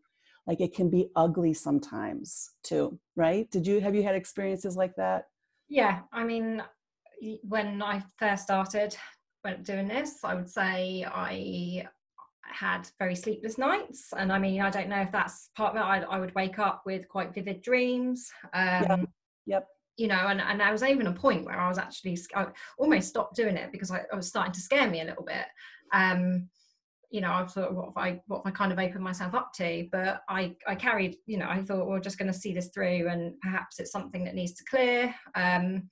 Like 0.48 0.62
it 0.62 0.76
can 0.76 0.90
be 0.90 1.10
ugly 1.16 1.54
sometimes 1.54 2.52
too 2.64 3.00
right? 3.16 3.50
Did 3.52 3.68
you 3.68 3.80
have 3.80 3.96
you 3.96 4.04
had 4.04 4.16
experiences 4.16 4.76
like 4.76 4.96
that? 4.98 5.26
Yeah 5.70 6.00
i 6.12 6.24
mean 6.24 6.64
when 7.44 7.82
i 7.82 8.04
first 8.18 8.44
started 8.44 8.96
doing 9.64 9.88
this 9.88 10.24
i 10.24 10.34
would 10.34 10.50
say 10.50 11.06
i 11.14 11.86
had 12.52 12.88
very 13.00 13.16
sleepless 13.16 13.58
nights 13.58 14.14
and 14.18 14.32
i 14.32 14.38
mean 14.38 14.62
i 14.62 14.70
don't 14.70 14.90
know 14.90 15.02
if 15.02 15.12
that's 15.12 15.50
part 15.56 15.76
of 15.76 15.82
it 15.82 15.86
i, 15.86 16.02
I 16.02 16.20
would 16.20 16.36
wake 16.36 16.60
up 16.60 16.84
with 16.86 17.08
quite 17.10 17.34
vivid 17.34 17.62
dreams 17.62 18.30
um 18.54 18.86
yep, 18.90 19.10
yep. 19.46 19.68
you 19.98 20.08
know 20.08 20.28
and, 20.28 20.40
and 20.42 20.62
i 20.62 20.72
was 20.72 20.84
even 20.84 21.08
a 21.08 21.14
point 21.14 21.46
where 21.46 21.60
i 21.60 21.68
was 21.68 21.78
actually 21.78 22.18
I 22.36 22.48
almost 22.78 23.10
stopped 23.10 23.36
doing 23.36 23.58
it 23.58 23.72
because 23.72 23.92
I, 23.92 24.02
I 24.12 24.16
was 24.16 24.28
starting 24.28 24.54
to 24.54 24.60
scare 24.60 24.90
me 24.90 25.02
a 25.02 25.06
little 25.06 25.26
bit 25.26 25.46
um 25.94 26.50
you 27.16 27.22
know, 27.22 27.32
I 27.32 27.46
thought, 27.46 27.74
what 27.74 27.90
if 27.90 27.98
I, 27.98 28.22
what 28.28 28.40
if 28.40 28.46
I 28.48 28.52
kind 28.52 28.74
of 28.74 28.80
open 28.80 29.02
myself 29.02 29.34
up 29.34 29.54
to? 29.54 29.88
But 29.90 30.22
I, 30.28 30.54
I 30.68 30.76
carried, 30.76 31.16
you 31.26 31.38
know, 31.38 31.48
I 31.48 31.62
thought, 31.62 31.88
we're 31.88 32.02
just 32.02 32.18
going 32.18 32.32
to 32.32 32.38
see 32.38 32.54
this 32.54 32.70
through, 32.74 33.08
and 33.08 33.40
perhaps 33.40 33.80
it's 33.80 33.92
something 33.92 34.26
that 34.26 34.36
needs 34.36 34.54
to 34.56 34.66
clear. 34.70 35.16
Um, 35.34 35.90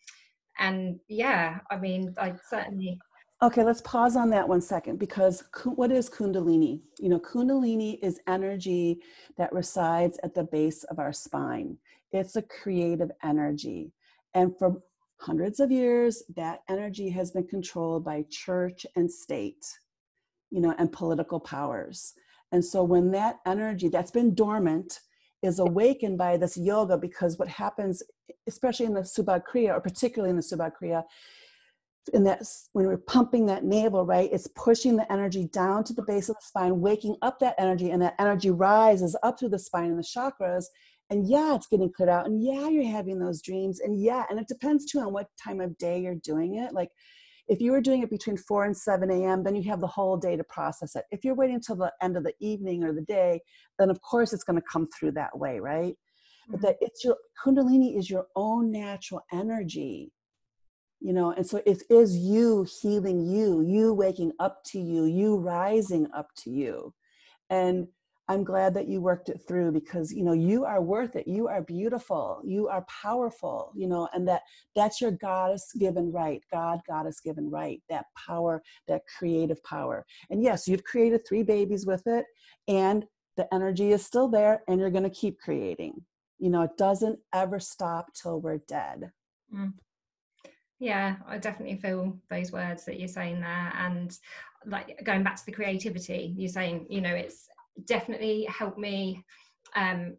and 0.60 1.00
yeah, 1.08 1.60
I 1.72 1.78
mean, 1.78 2.14
I 2.18 2.34
certainly. 2.50 3.00
Okay, 3.44 3.64
let's 3.64 3.82
pause 3.82 4.16
on 4.16 4.30
that 4.30 4.48
one 4.48 4.62
second 4.62 5.00
because 5.00 5.44
what 5.66 5.92
is 5.92 6.10
Kundalini? 6.10 6.80
You 6.98 7.10
know, 7.10 7.20
Kundalini 7.20 8.00
is 8.02 8.22
energy 8.26 9.02
that 9.38 9.52
resides 9.52 10.18
at 10.24 10.34
the 10.34 10.46
base 10.46 10.86
of 10.86 10.98
our 10.98 11.12
spine. 11.12 11.78
It's 12.14 12.38
a 12.38 12.42
creative 12.42 13.12
energy. 13.22 13.92
And 14.34 14.58
for 14.58 14.82
hundreds 15.20 15.60
of 15.60 15.72
years, 15.72 16.24
that 16.38 16.62
energy 16.70 17.10
has 17.10 17.32
been 17.32 17.46
controlled 17.46 18.06
by 18.06 18.24
church 18.30 18.86
and 18.96 19.12
state 19.12 19.66
you 20.50 20.62
know, 20.62 20.74
and 20.78 20.94
political 20.94 21.40
powers. 21.40 22.14
And 22.54 22.64
so 22.64 22.84
when 22.84 23.12
that 23.12 23.40
energy 23.46 23.90
that's 23.90 24.12
been 24.12 24.36
dormant 24.36 25.00
is 25.42 25.60
awakened 25.60 26.18
by 26.18 26.38
this 26.38 26.56
yoga, 26.56 26.98
because 26.98 27.38
what 27.38 27.50
happens, 27.50 28.04
especially 28.48 28.86
in 28.86 28.94
the 28.94 29.02
Subagh 29.02 29.42
Kriya, 29.52 29.76
or 29.76 29.82
particularly 29.82 30.30
in 30.30 30.38
the 30.38 30.44
Subagh 30.44 30.72
Kriya, 30.82 31.04
in 32.14 32.24
that 32.26 32.42
when 32.74 32.86
we're 32.86 32.98
pumping 32.98 33.46
that 33.46 33.64
navel, 33.64 34.06
right, 34.06 34.30
it's 34.32 34.48
pushing 34.56 34.96
the 34.96 35.12
energy 35.12 35.46
down 35.46 35.84
to 35.86 35.94
the 35.94 36.04
base 36.04 36.30
of 36.30 36.36
the 36.36 36.46
spine, 36.46 36.82
waking 36.82 37.16
up 37.22 37.40
that 37.40 37.56
energy, 37.58 37.92
and 37.92 38.02
that 38.02 38.16
energy 38.20 38.52
rises 38.52 39.16
up 39.24 39.40
through 39.40 39.50
the 39.50 39.60
spine 39.60 39.92
and 39.92 40.00
the 40.00 40.04
chakras. 40.04 40.66
And 41.10 41.28
yeah, 41.28 41.56
it's 41.56 41.68
getting 41.68 41.92
cleared 41.92 42.10
out. 42.10 42.26
And 42.26 42.44
yeah, 42.44 42.68
you're 42.68 42.84
having 42.84 43.20
those 43.20 43.42
dreams. 43.42 43.80
And 43.80 44.02
yeah, 44.02 44.26
and 44.30 44.40
it 44.40 44.48
depends 44.48 44.86
too 44.86 45.00
on 45.00 45.14
what 45.14 45.28
time 45.42 45.62
of 45.62 45.78
day 45.78 46.00
you're 46.02 46.16
doing 46.16 46.56
it. 46.56 46.74
Like 46.74 46.90
if 47.48 47.60
you 47.60 47.72
were 47.72 47.82
doing 47.82 48.02
it 48.02 48.10
between 48.10 48.38
4 48.38 48.66
and 48.66 48.76
7 48.76 49.10
a.m., 49.12 49.44
then 49.44 49.56
you 49.56 49.70
have 49.70 49.82
the 49.82 49.88
whole 49.88 50.18
day 50.18 50.38
to 50.38 50.44
process 50.46 50.96
it. 50.96 51.04
If 51.12 51.24
you're 51.24 51.36
waiting 51.36 51.56
until 51.56 51.76
the 51.76 51.92
end 52.02 52.16
of 52.16 52.24
the 52.24 52.34
evening 52.40 52.84
or 52.84 52.94
the 52.94 53.02
day, 53.02 53.42
then 53.78 53.90
of 53.90 54.02
course 54.02 54.34
it's 54.34 54.44
going 54.44 54.60
to 54.60 54.66
come 54.72 54.88
through 54.98 55.12
that 55.14 55.38
way, 55.38 55.60
right? 55.60 55.94
Mm-hmm. 55.94 56.52
But 56.52 56.62
that 56.62 56.76
it's 56.82 57.04
your 57.04 57.18
Kundalini 57.44 57.98
is 57.98 58.10
your 58.10 58.28
own 58.36 58.72
natural 58.72 59.22
energy, 59.32 60.12
you 61.04 61.12
know, 61.12 61.32
and 61.32 61.46
so 61.46 61.62
it 61.66 61.84
is 61.90 62.16
you 62.16 62.66
healing 62.82 63.26
you, 63.26 63.62
you 63.62 63.94
waking 63.94 64.32
up 64.40 64.64
to 64.68 64.80
you, 64.80 65.04
you 65.04 65.36
rising 65.36 66.08
up 66.16 66.30
to 66.38 66.50
you. 66.50 66.94
And 67.50 67.88
I'm 68.30 68.46
glad 68.46 68.74
that 68.76 68.88
you 68.88 69.02
worked 69.02 69.28
it 69.28 69.42
through 69.46 69.74
because 69.74 70.14
you 70.14 70.24
know 70.24 70.32
you 70.32 70.64
are 70.64 70.82
worth 70.82 71.18
it. 71.18 71.28
You 71.28 71.50
are 71.50 71.62
beautiful. 71.62 72.42
You 72.46 72.70
are 72.70 72.86
powerful. 73.04 73.74
You 73.76 73.88
know, 73.88 74.08
and 74.14 74.26
that 74.30 74.44
that's 74.78 75.02
your 75.02 75.12
goddess 75.12 75.70
given 75.78 76.10
right. 76.10 76.42
God 76.50 76.80
goddess 76.88 77.20
given 77.20 77.50
right. 77.52 77.82
That 77.90 78.06
power, 78.16 78.64
that 78.88 79.02
creative 79.20 79.62
power. 79.66 80.06
And 80.30 80.42
yes, 80.42 80.70
you've 80.70 80.86
created 80.86 81.28
three 81.28 81.44
babies 81.44 81.86
with 81.86 82.08
it, 82.08 82.26
and 82.70 83.04
the 83.36 83.54
energy 83.54 83.92
is 83.92 84.06
still 84.06 84.30
there, 84.30 84.64
and 84.70 84.80
you're 84.80 84.90
going 84.90 85.04
to 85.04 85.10
keep 85.10 85.38
creating. 85.40 85.96
You 86.40 86.50
know, 86.50 86.62
it 86.62 86.78
doesn't 86.78 87.20
ever 87.34 87.60
stop 87.60 88.08
till 88.14 88.40
we're 88.40 88.60
dead. 88.70 89.12
Mm. 89.54 89.74
Yeah, 90.84 91.16
I 91.28 91.38
definitely 91.38 91.78
feel 91.78 92.18
those 92.30 92.52
words 92.52 92.84
that 92.86 93.00
you're 93.00 93.08
saying 93.08 93.40
there, 93.40 93.74
and 93.78 94.18
like 94.66 95.02
going 95.06 95.24
back 95.24 95.38
to 95.38 95.46
the 95.46 95.54
creativity, 95.54 96.34
you're 96.38 96.50
saying, 96.50 96.88
you 96.90 97.00
know, 97.00 97.14
it's 97.14 97.48
definitely 97.86 98.46
helped 98.46 98.78
me 98.78 99.24
um 99.76 100.16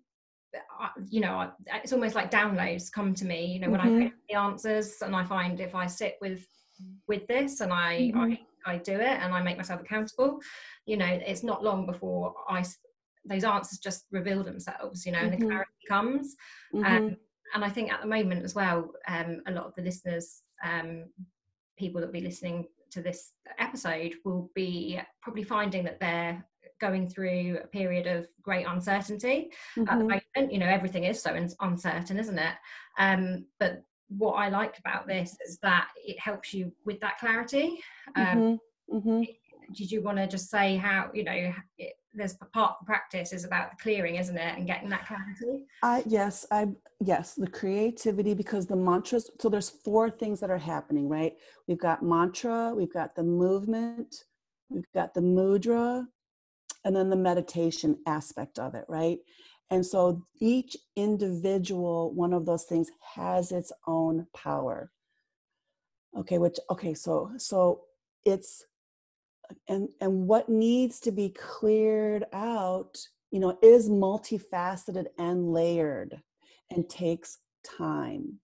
you 1.09 1.21
know 1.21 1.51
it's 1.83 1.93
almost 1.93 2.15
like 2.15 2.31
downloads 2.31 2.91
come 2.91 3.15
to 3.15 3.25
me 3.25 3.47
you 3.47 3.61
know 3.61 3.71
when 3.71 3.81
mm-hmm. 3.81 3.97
i 3.97 4.03
get 4.05 4.13
the 4.29 4.35
answers 4.37 5.03
and 5.03 5.15
i 5.15 5.25
find 5.25 5.61
if 5.61 5.75
i 5.75 5.87
sit 5.87 6.17
with 6.21 6.47
with 7.09 7.27
this 7.27 7.61
and 7.61 7.73
I, 7.73 8.13
mm-hmm. 8.15 8.21
I 8.67 8.75
i 8.75 8.79
do 8.79 8.95
it 8.95 9.19
and 9.21 9.35
i 9.35 9.43
make 9.43 9.57
myself 9.57 9.81
accountable 9.81 10.41
you 10.87 10.97
know 10.97 11.07
it's 11.07 11.43
not 11.43 11.63
long 11.63 11.87
before 11.87 12.35
i 12.49 12.65
those 13.25 13.45
answers 13.45 13.79
just 13.79 14.07
reveal 14.11 14.45
themselves 14.45 15.05
you 15.05 15.13
know 15.13 15.19
mm-hmm. 15.19 15.27
and 15.27 15.33
the 15.33 15.39
mm-hmm. 15.39 15.49
clarity 15.49 15.71
comes 15.89 16.37
um, 16.75 16.83
mm-hmm. 16.83 17.15
and 17.55 17.65
i 17.65 17.69
think 17.69 17.93
at 17.93 18.01
the 18.01 18.09
moment 18.09 18.45
as 18.45 18.55
well 18.55 18.91
um 19.09 19.43
a 19.47 19.53
lot 19.53 19.67
of 19.67 19.75
the 19.75 19.83
listeners 19.83 20.43
um 20.63 21.05
people 21.77 22.01
that 22.01 22.07
will 22.07 22.13
be 22.13 22.21
listening 22.21 22.67
to 22.91 23.03
this 23.03 23.33
episode 23.59 24.15
will 24.25 24.51
be 24.55 25.01
probably 25.21 25.43
finding 25.43 25.85
that 25.85 25.99
they're 25.99 26.45
going 26.81 27.09
through 27.09 27.59
a 27.63 27.67
period 27.67 28.07
of 28.07 28.27
great 28.43 28.67
uncertainty 28.67 29.51
mm-hmm. 29.77 29.89
at 29.89 29.99
the 29.99 30.05
mm-hmm. 30.05 30.19
moment. 30.37 30.53
You 30.53 30.59
know, 30.59 30.67
everything 30.67 31.05
is 31.05 31.21
so 31.21 31.35
uncertain, 31.61 32.19
isn't 32.19 32.39
it? 32.39 32.55
Um, 32.99 33.47
but 33.59 33.83
what 34.09 34.35
I 34.35 34.49
like 34.49 34.79
about 34.79 35.07
this 35.07 35.37
is 35.47 35.59
that 35.63 35.89
it 35.97 36.19
helps 36.21 36.53
you 36.53 36.73
with 36.85 37.01
that 37.01 37.19
clarity. 37.19 37.81
Um, 38.17 38.25
mm-hmm. 38.27 38.97
Mm-hmm. 38.97 39.23
Did 39.73 39.91
you 39.91 40.03
want 40.03 40.19
to 40.19 40.27
just 40.27 40.51
say 40.51 40.77
how 40.77 41.11
you 41.15 41.25
know 41.25 41.53
it, 41.79 41.95
there's 42.15 42.35
part 42.53 42.77
of 42.81 42.87
practice 42.87 43.33
is 43.33 43.45
about 43.45 43.71
the 43.71 43.77
clearing, 43.83 44.17
isn't 44.17 44.37
it, 44.37 44.57
and 44.57 44.67
getting 44.67 44.89
that 44.91 45.07
clarity? 45.07 45.65
I 45.83 46.03
yes, 46.07 46.47
I 46.51 46.69
yes, 47.01 47.35
the 47.35 47.47
creativity 47.47 48.35
because 48.35 48.67
the 48.67 48.77
mantras. 48.77 49.31
So 49.41 49.49
there's 49.49 49.71
four 49.71 50.11
things 50.11 50.41
that 50.41 50.51
are 50.51 50.59
happening, 50.59 51.09
right? 51.09 51.35
We've 51.67 51.79
got 51.79 52.03
mantra, 52.03 52.73
we've 52.75 52.93
got 52.93 53.15
the 53.15 53.25
movement, 53.25 54.25
we've 54.69 54.91
got 54.95 55.15
the 55.15 55.21
mudra, 55.21 56.07
and 56.85 56.95
then 56.95 57.11
the 57.11 57.17
meditation 57.17 57.99
aspect 58.07 58.59
of 58.59 58.75
it, 58.75 58.85
right? 58.89 59.19
And 59.71 59.85
so 59.85 60.23
each 60.41 60.77
individual 60.95 62.13
one 62.15 62.33
of 62.33 62.47
those 62.47 62.65
things 62.65 62.91
has 63.15 63.51
its 63.51 63.73
own 63.87 64.27
power. 64.35 64.93
Okay, 66.17 66.39
which 66.39 66.59
okay, 66.71 66.95
so 66.95 67.33
so 67.39 67.83
it's 68.25 68.65
and 69.69 69.89
and 70.01 70.27
what 70.27 70.49
needs 70.49 71.01
to 71.01 71.13
be 71.13 71.31
cleared 71.31 72.25
out, 72.33 72.97
you 73.31 73.41
know, 73.41 73.59
is 73.63 73.89
multifaceted 73.89 75.07
and 75.19 75.53
layered 75.53 76.21
and 76.71 76.89
takes 76.89 77.39
time. 77.79 78.41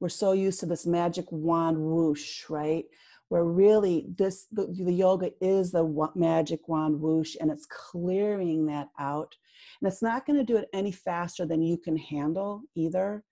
We're 0.00 0.08
so 0.08 0.32
used 0.32 0.60
to 0.60 0.66
this 0.66 0.86
magic 0.86 1.26
wand 1.30 1.78
whoosh, 1.78 2.48
right? 2.48 2.84
where 3.28 3.44
really 3.44 4.06
this 4.16 4.46
the, 4.52 4.66
the 4.66 4.92
yoga 4.92 5.30
is 5.40 5.72
the 5.72 6.10
magic 6.14 6.68
wand 6.68 7.00
whoosh 7.00 7.36
and 7.40 7.50
it's 7.50 7.66
clearing 7.66 8.66
that 8.66 8.88
out 8.98 9.34
and 9.80 9.90
it's 9.90 10.02
not 10.02 10.26
going 10.26 10.38
to 10.38 10.44
do 10.44 10.56
it 10.56 10.68
any 10.72 10.92
faster 10.92 11.46
than 11.46 11.62
you 11.62 11.76
can 11.76 11.96
handle 11.96 12.62
either 12.74 13.24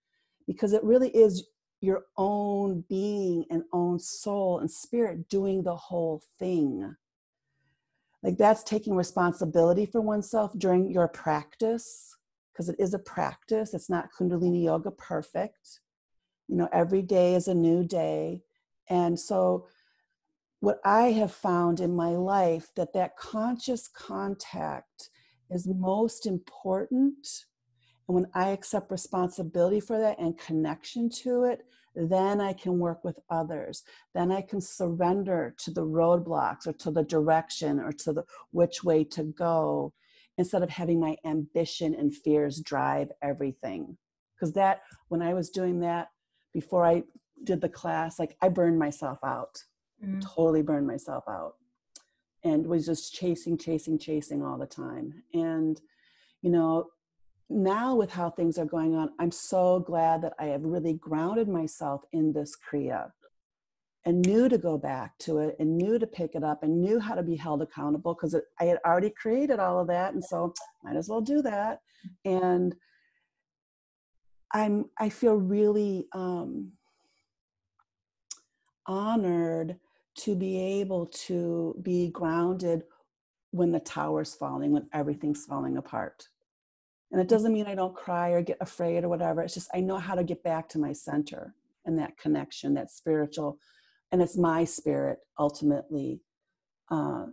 because 0.47 0.73
it 0.73 0.83
really 0.83 1.11
is 1.11 1.45
your 1.83 2.05
own 2.17 2.85
being 2.89 3.45
and 3.51 3.65
own 3.73 3.99
soul 3.99 4.61
and 4.61 4.71
spirit 4.71 5.29
doing 5.29 5.65
the 5.65 5.75
whole 5.75 6.23
thing. 6.39 6.95
Like 8.23 8.39
that's 8.39 8.63
taking 8.63 8.95
responsibility 8.95 9.85
for 9.85 10.01
oneself 10.01 10.53
during 10.57 10.91
your 10.91 11.09
practice 11.09 12.17
because 12.53 12.69
it 12.69 12.77
is 12.79 12.95
a 12.95 13.01
practice. 13.01 13.75
It's 13.75 13.91
not 13.91 14.11
kundalini 14.17 14.65
yoga 14.65 14.93
perfect. 14.93 15.81
You 16.47 16.57
know 16.57 16.69
every 16.73 17.03
day 17.03 17.35
is 17.35 17.49
a 17.49 17.55
new 17.55 17.83
day. 17.83 18.43
And 18.89 19.19
so 19.19 19.67
what 20.61 20.79
I 20.85 21.11
have 21.11 21.33
found 21.33 21.81
in 21.81 21.97
my 21.97 22.11
life 22.11 22.69
that 22.77 22.93
that 22.93 23.17
conscious 23.17 23.89
contact 23.89 25.11
is 25.51 25.67
most 25.67 26.27
important. 26.27 27.27
And 28.09 28.15
when 28.15 28.27
I 28.35 28.49
accept 28.49 28.91
responsibility 28.91 29.81
for 29.81 29.99
that 29.99 30.19
and 30.19 30.39
connection 30.39 31.09
to 31.23 31.45
it, 31.45 31.65
then 31.95 32.41
I 32.41 32.53
can 32.53 32.79
work 32.79 33.05
with 33.05 33.19
others. 33.29 33.83
Then 34.15 34.33
I 34.33 34.41
can 34.41 34.61
surrender 34.61 35.55
to 35.59 35.71
the 35.71 35.85
roadblocks 35.85 36.67
or 36.67 36.73
to 36.75 36.91
the 36.91 37.05
direction 37.05 37.79
or 37.79 37.93
to 37.93 38.13
the 38.13 38.25
which 38.51 38.83
way 38.83 39.05
to 39.05 39.25
go 39.25 39.93
instead 40.39 40.63
of 40.63 40.71
having 40.71 40.99
my 40.99 41.17
ambition 41.25 41.95
and 41.95 42.15
fears 42.15 42.61
drive 42.61 43.11
everything. 43.23 43.99
Because 44.35 44.55
that, 44.55 44.83
when 45.09 45.23
I 45.23 45.35
was 45.35 45.51
doing 45.51 45.81
that 45.81 46.09
before 46.55 46.87
I 46.87 47.03
did 47.45 47.61
the 47.61 47.69
class, 47.69 48.19
like 48.19 48.37
I 48.41 48.49
burned 48.49 48.79
myself 48.79 49.19
out 49.23 49.59
mm. 50.05 50.21
totally 50.23 50.63
burned 50.63 50.87
myself 50.87 51.25
out 51.29 51.55
and 52.45 52.67
was 52.67 52.87
just 52.87 53.15
chasing, 53.15 53.57
chasing, 53.57 53.99
chasing 53.99 54.43
all 54.43 54.59
the 54.59 54.67
time. 54.67 55.23
And, 55.33 55.81
you 56.43 56.51
know, 56.51 56.89
now 57.51 57.95
with 57.95 58.11
how 58.11 58.31
things 58.31 58.59
are 58.59 58.65
going 58.65 58.95
on, 58.95 59.11
I'm 59.19 59.31
so 59.31 59.81
glad 59.81 60.23
that 60.23 60.35
I 60.39 60.47
have 60.47 60.63
really 60.65 60.95
grounded 60.95 61.49
myself 61.49 62.03
in 62.13 62.33
this 62.33 62.57
Kriya 62.57 63.11
and 64.05 64.25
knew 64.27 64.49
to 64.49 64.59
go 64.59 64.77
back 64.77 65.17
to 65.19 65.39
it 65.39 65.57
and 65.61 65.77
knew 65.77 65.99
to 65.99 66.07
pick 66.07 66.35
it 66.35 66.43
up 66.43 66.63
and 66.63 66.81
knew 66.81 66.99
how 66.99 67.15
to 67.15 67.23
be 67.23 67.37
held 67.37 67.63
accountable 67.63 68.15
because 68.15 68.35
I 68.59 68.65
had 68.65 68.79
already 68.85 69.11
created 69.11 69.61
all 69.61 69.79
of 69.79 69.87
that. 69.89 70.15
And 70.15 70.25
so 70.25 70.55
might 70.83 70.97
as 70.97 71.09
well 71.09 71.21
do 71.21 71.41
that. 71.43 71.81
And 72.25 72.75
I'm, 74.53 74.87
I 74.99 75.09
feel 75.09 75.37
really 75.37 76.09
um, 76.13 76.73
honored 78.87 79.77
to 80.15 80.35
be 80.35 80.61
able 80.81 81.07
to 81.07 81.77
be 81.83 82.11
grounded 82.11 82.83
when 83.51 83.71
the 83.71 83.81
tower's 83.81 84.35
falling, 84.35 84.73
when 84.73 84.89
everything's 84.93 85.45
falling 85.45 85.77
apart. 85.77 86.27
And 87.13 87.21
it 87.21 87.29
doesn't 87.29 87.53
mean 87.53 87.67
I 87.67 87.75
don't 87.75 87.95
cry 87.95 88.31
or 88.31 88.43
get 88.43 88.57
afraid 88.61 89.05
or 89.05 89.09
whatever. 89.09 89.43
It's 89.43 89.55
just 89.55 89.71
I 89.75 89.81
know 89.81 89.99
how 89.99 90.15
to 90.15 90.25
get 90.25 90.43
back 90.43 90.69
to 90.71 90.79
my 90.79 90.93
center 90.93 91.55
and 91.85 91.99
that 91.99 92.17
connection, 92.17 92.75
that 92.75 92.91
spiritual, 92.91 93.59
and 94.11 94.23
it's 94.23 94.37
my 94.37 94.65
spirit 94.65 95.19
ultimately 95.39 96.23
uh, 96.91 97.27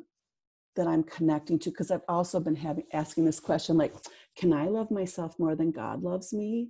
that 0.75 0.87
I'm 0.87 1.03
connecting 1.03 1.59
to. 1.59 1.69
Because 1.69 1.91
I've 1.91 2.01
also 2.09 2.39
been 2.39 2.55
having 2.55 2.85
asking 2.93 3.25
this 3.25 3.39
question, 3.39 3.77
like, 3.77 3.93
can 4.37 4.53
I 4.53 4.65
love 4.65 4.91
myself 4.91 5.39
more 5.39 5.55
than 5.55 5.71
God 5.71 6.03
loves 6.03 6.33
me? 6.33 6.69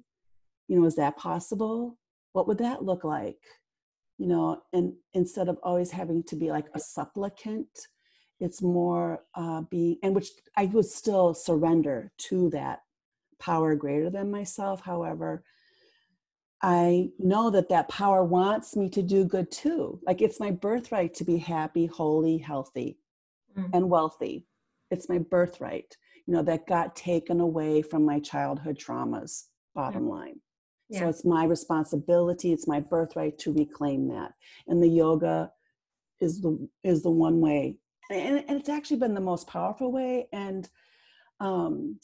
You 0.68 0.80
know, 0.80 0.86
is 0.86 0.96
that 0.96 1.18
possible? 1.18 1.98
What 2.34 2.48
would 2.48 2.60
that 2.60 2.84
look 2.84 3.04
like? 3.04 3.40
you 4.20 4.28
know 4.28 4.62
and 4.74 4.94
instead 5.14 5.50
of 5.50 5.58
always 5.64 5.90
having 5.90 6.22
to 6.24 6.36
be 6.36 6.52
like 6.52 6.68
a 6.76 6.80
supplicant 6.80 7.88
it's 8.40 8.62
more 8.62 9.24
uh, 9.34 9.62
being 9.72 9.98
and 10.04 10.14
which 10.14 10.30
i 10.56 10.66
would 10.66 10.86
still 10.86 11.34
surrender 11.34 12.12
to 12.18 12.50
that 12.52 12.82
power 13.40 13.76
greater 13.76 14.10
than 14.10 14.32
myself 14.32 14.82
however 14.82 15.44
i 16.62 17.10
know 17.20 17.50
that 17.50 17.70
that 17.70 17.90
power 17.90 18.24
wants 18.24 18.76
me 18.76 18.90
to 18.90 19.02
do 19.02 19.24
good 19.24 19.50
too 19.52 20.00
like 20.04 20.22
it's 20.22 20.40
my 20.40 20.52
birthright 20.52 21.14
to 21.14 21.24
be 21.24 21.38
happy 21.38 21.86
holy 21.86 22.38
healthy 22.38 22.98
mm. 23.58 23.70
and 23.74 23.90
wealthy 23.90 24.46
it's 24.92 25.10
my 25.10 25.18
birthright 25.18 25.96
you 26.26 26.34
know 26.34 26.44
that 26.44 26.68
got 26.68 26.96
taken 26.96 27.40
away 27.40 27.82
from 27.82 28.06
my 28.06 28.20
childhood 28.20 28.78
traumas 28.78 29.46
bottom 29.74 30.08
line 30.08 30.40
yeah. 30.90 31.02
So 31.02 31.10
it's 31.10 31.26
my 31.26 31.46
responsibility, 31.46 32.52
it's 32.52 32.68
my 32.68 32.80
birthright 32.80 33.38
to 33.40 33.54
reclaim 33.54 34.08
that. 34.08 34.34
And 34.68 34.82
the 34.82 34.88
yoga 34.88 35.52
is 36.20 36.42
the 36.42 36.68
is 36.84 37.04
the 37.04 37.12
one 37.12 37.40
way. 37.40 37.78
And, 38.12 38.44
and 38.48 38.60
it's 38.60 38.70
actually 38.70 38.98
been 38.98 39.14
the 39.14 39.22
most 39.22 39.48
powerful 39.48 39.92
way 39.92 40.28
and 40.34 40.68
um, 41.40 42.00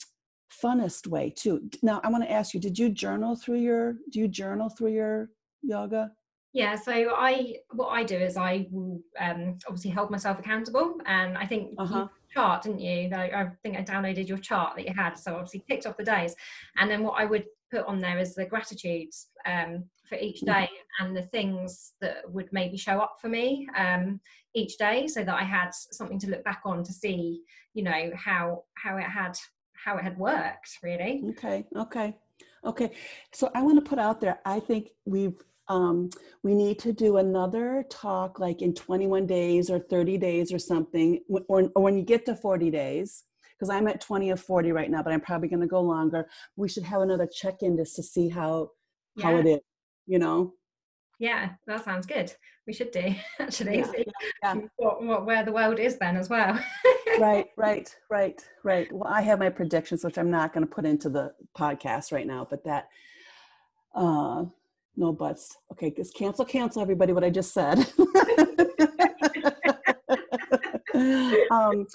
funnest 0.64 1.08
way 1.08 1.30
too. 1.30 1.70
Now 1.82 2.02
I 2.04 2.10
want 2.10 2.24
to 2.24 2.32
ask 2.32 2.54
you, 2.54 2.60
did 2.60 2.78
you 2.78 2.90
journal 2.90 3.36
through 3.36 3.60
your 3.60 3.94
do 4.12 4.20
you 4.20 4.28
journal 4.28 4.70
through 4.70 4.94
your 4.94 5.30
yoga? 5.62 6.12
Yeah, 6.54 6.76
so 6.76 6.94
I 6.94 7.58
what 7.72 7.90
I 7.90 8.04
do 8.04 8.16
is 8.16 8.38
I 8.38 8.68
will 8.72 9.02
um, 9.20 9.58
obviously 9.68 9.92
hold 9.92 10.10
myself 10.10 10.40
accountable, 10.40 10.98
and 11.06 11.38
I 11.38 11.46
think 11.46 11.74
uh-huh. 11.78 12.08
chart, 12.34 12.64
didn't 12.64 12.80
you? 12.80 13.14
I 13.14 13.50
think 13.62 13.78
I 13.78 13.84
downloaded 13.84 14.30
your 14.30 14.38
chart 14.38 14.78
that 14.78 14.88
you 14.88 14.94
had, 14.96 15.16
so 15.16 15.36
obviously 15.36 15.66
ticked 15.68 15.86
off 15.86 15.98
the 15.98 16.06
days, 16.06 16.34
and 16.78 16.90
then 16.90 17.04
what 17.04 17.20
I 17.20 17.26
would 17.26 17.44
put 17.72 17.86
on 17.88 18.00
there 18.00 18.20
is 18.20 18.36
the 18.36 18.46
gratitudes 18.46 19.28
um, 19.46 19.84
for 20.08 20.18
each 20.18 20.42
mm. 20.42 20.46
day 20.46 20.70
and 21.02 21.16
the 21.16 21.24
things 21.24 21.94
that 22.00 22.18
would 22.32 22.48
maybe 22.54 22.78
show 22.78 23.00
up 23.00 23.18
for 23.20 23.28
me 23.28 23.68
um, 23.78 24.22
each 24.54 24.78
day 24.78 25.08
so 25.08 25.26
that 25.26 25.36
I 25.36 25.44
had 25.44 25.72
something 25.74 26.20
to 26.20 26.30
look 26.30 26.44
back 26.46 26.62
on 26.64 26.84
to 26.84 26.94
see, 26.94 27.42
you 27.74 27.84
know, 27.84 28.12
how 28.16 28.64
how 28.76 28.96
it 28.96 29.04
had 29.04 29.38
how 29.86 29.98
it 29.98 30.04
had 30.04 30.18
worked 30.18 30.80
really. 30.82 31.24
Okay, 31.30 31.66
okay, 31.78 32.18
okay. 32.66 32.92
So 33.32 33.52
I 33.54 33.62
want 33.62 33.78
to 33.78 33.88
put 33.88 34.00
out 34.00 34.20
there, 34.20 34.40
I 34.46 34.60
think 34.60 34.90
we've 35.06 35.40
um, 35.68 36.10
we 36.44 36.54
need 36.54 36.78
to 36.80 36.94
do 36.94 37.18
another 37.18 37.86
talk 37.90 38.40
like 38.40 38.62
in 38.62 38.74
21 38.76 39.26
days 39.26 39.70
or 39.72 39.80
30 39.80 40.18
days 40.20 40.54
or 40.54 40.60
something, 40.60 41.22
or, 41.48 41.72
or 41.76 41.82
when 41.84 41.98
you 41.98 42.04
get 42.04 42.26
to 42.28 42.36
40 42.36 42.70
days 42.70 43.24
because 43.58 43.70
I'm 43.70 43.88
at 43.88 44.02
20 44.02 44.30
of 44.30 44.40
40 44.40 44.72
right 44.74 44.92
now, 44.92 45.02
but 45.02 45.12
I'm 45.12 45.22
probably 45.22 45.48
going 45.48 45.62
to 45.62 45.68
go 45.68 45.82
longer. 45.82 46.28
We 46.56 46.70
should 46.70 46.84
have 46.84 47.02
another 47.02 47.28
check 47.28 47.62
in 47.62 47.78
just 47.78 47.96
to 47.96 48.04
see 48.04 48.30
how 48.30 48.72
yeah. 49.16 49.24
how 49.24 49.38
it 49.38 49.48
is, 49.48 49.60
you 50.06 50.20
know. 50.20 50.54
Yeah, 51.20 51.52
that 51.68 51.84
sounds 51.84 52.06
good. 52.06 52.34
We 52.68 52.74
should 52.74 52.92
do 52.92 53.16
actually 53.40 53.80
yeah, 53.80 53.92
yeah, 54.44 54.56
what, 54.78 55.04
what, 55.04 55.26
where 55.26 55.44
the 55.44 55.52
world 55.52 55.80
is 55.80 55.98
then 55.98 56.18
as 56.18 56.30
well. 56.30 56.60
right, 57.20 57.46
right, 57.58 57.96
right, 58.10 58.42
right. 58.64 58.92
Well, 58.92 59.12
I 59.12 59.22
have 59.22 59.40
my 59.40 59.50
predictions, 59.50 60.04
which 60.04 60.18
I'm 60.18 60.32
not 60.32 60.54
going 60.54 60.66
to 60.66 60.72
put 60.72 60.86
into 60.86 61.10
the 61.10 61.34
podcast 61.58 62.12
right 62.12 62.28
now, 62.28 62.48
but 62.50 62.64
that 62.66 62.90
uh 63.96 64.46
no 64.98 65.12
buts. 65.12 65.58
Okay, 65.74 65.92
just 65.92 66.16
cancel, 66.16 66.46
cancel 66.46 66.82
everybody 66.82 67.12
what 67.12 67.24
I 67.24 67.30
just 67.30 67.54
said. 67.54 67.80
um, 71.52 71.86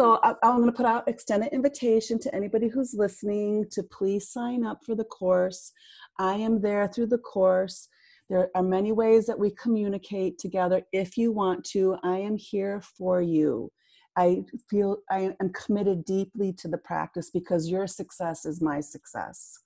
so 0.00 0.18
I, 0.22 0.34
I'm 0.42 0.56
going 0.56 0.66
to 0.66 0.72
put 0.72 0.86
out 0.86 1.06
extended 1.06 1.52
invitation 1.52 2.18
to 2.20 2.34
anybody 2.34 2.68
who's 2.68 2.94
listening 2.94 3.66
to 3.72 3.82
please 3.82 4.30
sign 4.30 4.64
up 4.64 4.80
for 4.86 4.94
the 4.94 5.04
course. 5.04 5.72
I 6.18 6.36
am 6.36 6.62
there 6.62 6.88
through 6.88 7.08
the 7.08 7.18
course. 7.18 7.88
There 8.28 8.50
are 8.54 8.62
many 8.62 8.92
ways 8.92 9.26
that 9.26 9.38
we 9.38 9.50
communicate 9.50 10.38
together. 10.38 10.82
If 10.92 11.16
you 11.16 11.32
want 11.32 11.64
to, 11.66 11.96
I 12.02 12.18
am 12.18 12.36
here 12.36 12.80
for 12.80 13.20
you. 13.20 13.70
I 14.16 14.44
feel 14.68 14.98
I 15.10 15.34
am 15.40 15.52
committed 15.52 16.04
deeply 16.04 16.52
to 16.54 16.68
the 16.68 16.78
practice 16.78 17.30
because 17.30 17.68
your 17.68 17.86
success 17.86 18.46
is 18.46 18.62
my 18.62 18.80
success. 18.80 19.58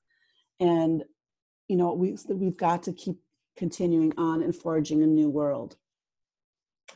And, 0.59 1.05
you 1.69 1.77
know, 1.77 1.95
we, 1.95 2.17
we've 2.29 2.57
got 2.57 2.83
to 2.83 2.93
keep 2.93 3.17
continuing 3.57 4.13
on 4.19 4.43
and 4.43 4.55
forging 4.55 5.03
a 5.03 5.07
new 5.07 5.31
world. 5.31 5.77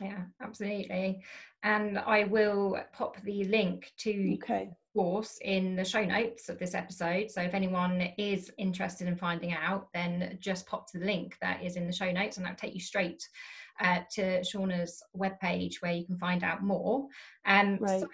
Yeah, 0.01 0.23
absolutely. 0.41 1.23
And 1.63 1.97
I 1.99 2.25
will 2.25 2.79
pop 2.93 3.19
the 3.21 3.45
link 3.45 3.91
to 3.99 4.37
okay. 4.43 4.69
course 4.95 5.39
in 5.41 5.75
the 5.75 5.85
show 5.85 6.03
notes 6.03 6.49
of 6.49 6.59
this 6.59 6.75
episode. 6.75 7.31
So 7.31 7.41
if 7.41 7.53
anyone 7.53 8.09
is 8.17 8.51
interested 8.57 9.07
in 9.07 9.15
finding 9.15 9.53
out, 9.53 9.87
then 9.93 10.37
just 10.39 10.67
pop 10.67 10.89
to 10.91 10.99
the 10.99 11.05
link 11.05 11.37
that 11.41 11.63
is 11.63 11.75
in 11.75 11.87
the 11.87 11.93
show 11.93 12.11
notes 12.11 12.37
and 12.37 12.45
that'll 12.45 12.57
take 12.57 12.73
you 12.73 12.81
straight 12.81 13.27
uh, 13.79 13.99
to 14.11 14.41
Shauna's 14.41 15.01
webpage 15.17 15.75
where 15.81 15.93
you 15.93 16.05
can 16.05 16.17
find 16.17 16.43
out 16.43 16.63
more. 16.63 17.07
Um, 17.45 17.77
right. 17.81 18.01
So 18.01 18.07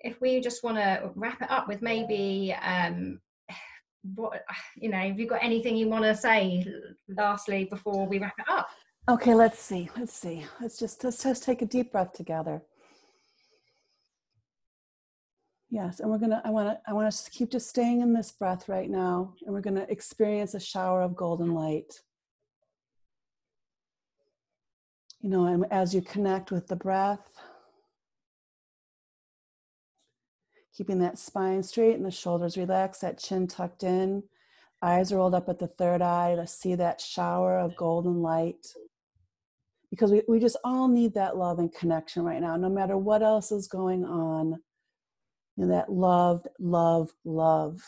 if 0.00 0.20
we 0.20 0.40
just 0.40 0.64
want 0.64 0.76
to 0.76 1.10
wrap 1.14 1.42
it 1.42 1.50
up 1.50 1.68
with 1.68 1.82
maybe 1.82 2.54
um, 2.62 3.20
what 4.14 4.44
you 4.76 4.88
know 4.88 4.98
have 4.98 5.18
you 5.18 5.26
got 5.26 5.42
anything 5.42 5.76
you 5.76 5.88
want 5.88 6.04
to 6.04 6.14
say 6.14 6.64
lastly 7.08 7.64
before 7.64 8.06
we 8.06 8.18
wrap 8.18 8.38
it 8.38 8.48
up 8.48 8.68
Okay, 9.10 9.34
let's 9.34 9.58
see. 9.58 9.90
Let's 9.98 10.12
see. 10.12 10.46
Let's 10.60 10.78
just 10.78 11.02
let's 11.02 11.20
just 11.20 11.42
take 11.42 11.62
a 11.62 11.66
deep 11.66 11.90
breath 11.90 12.12
together. 12.12 12.62
Yes, 15.68 15.98
and 15.98 16.08
we're 16.08 16.18
gonna. 16.18 16.40
I 16.44 16.50
want 16.50 16.68
to. 16.68 16.78
I 16.88 16.92
want 16.92 17.12
to 17.12 17.30
keep 17.32 17.50
just 17.50 17.68
staying 17.68 18.02
in 18.02 18.12
this 18.12 18.30
breath 18.30 18.68
right 18.68 18.88
now, 18.88 19.34
and 19.44 19.52
we're 19.52 19.62
gonna 19.62 19.84
experience 19.88 20.54
a 20.54 20.60
shower 20.60 21.02
of 21.02 21.16
golden 21.16 21.54
light. 21.54 22.02
You 25.20 25.30
know, 25.30 25.46
and 25.46 25.66
as 25.72 25.92
you 25.92 26.02
connect 26.02 26.52
with 26.52 26.68
the 26.68 26.76
breath, 26.76 27.32
keeping 30.72 31.00
that 31.00 31.18
spine 31.18 31.64
straight 31.64 31.96
and 31.96 32.06
the 32.06 32.12
shoulders 32.12 32.56
relaxed, 32.56 33.00
that 33.00 33.18
chin 33.18 33.48
tucked 33.48 33.82
in, 33.82 34.22
eyes 34.80 35.12
rolled 35.12 35.34
up 35.34 35.48
at 35.48 35.58
the 35.58 35.66
third 35.66 36.00
eye 36.00 36.36
to 36.36 36.46
see 36.46 36.76
that 36.76 37.00
shower 37.00 37.58
of 37.58 37.76
golden 37.76 38.22
light 38.22 38.68
because 39.90 40.12
we, 40.12 40.22
we 40.28 40.38
just 40.38 40.56
all 40.64 40.88
need 40.88 41.14
that 41.14 41.36
love 41.36 41.58
and 41.58 41.72
connection 41.74 42.22
right 42.22 42.40
now 42.40 42.56
no 42.56 42.68
matter 42.68 42.96
what 42.96 43.22
else 43.22 43.52
is 43.52 43.66
going 43.66 44.04
on. 44.04 44.56
You 45.56 45.66
know 45.66 45.74
that 45.74 45.92
love 45.92 46.46
love 46.58 47.10
love 47.24 47.82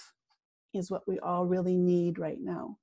is 0.75 0.91
what 0.91 1.07
we 1.07 1.19
all 1.21 1.47
really 1.47 1.77
need 1.77 2.19
right 2.19 2.41
now. 2.41 2.77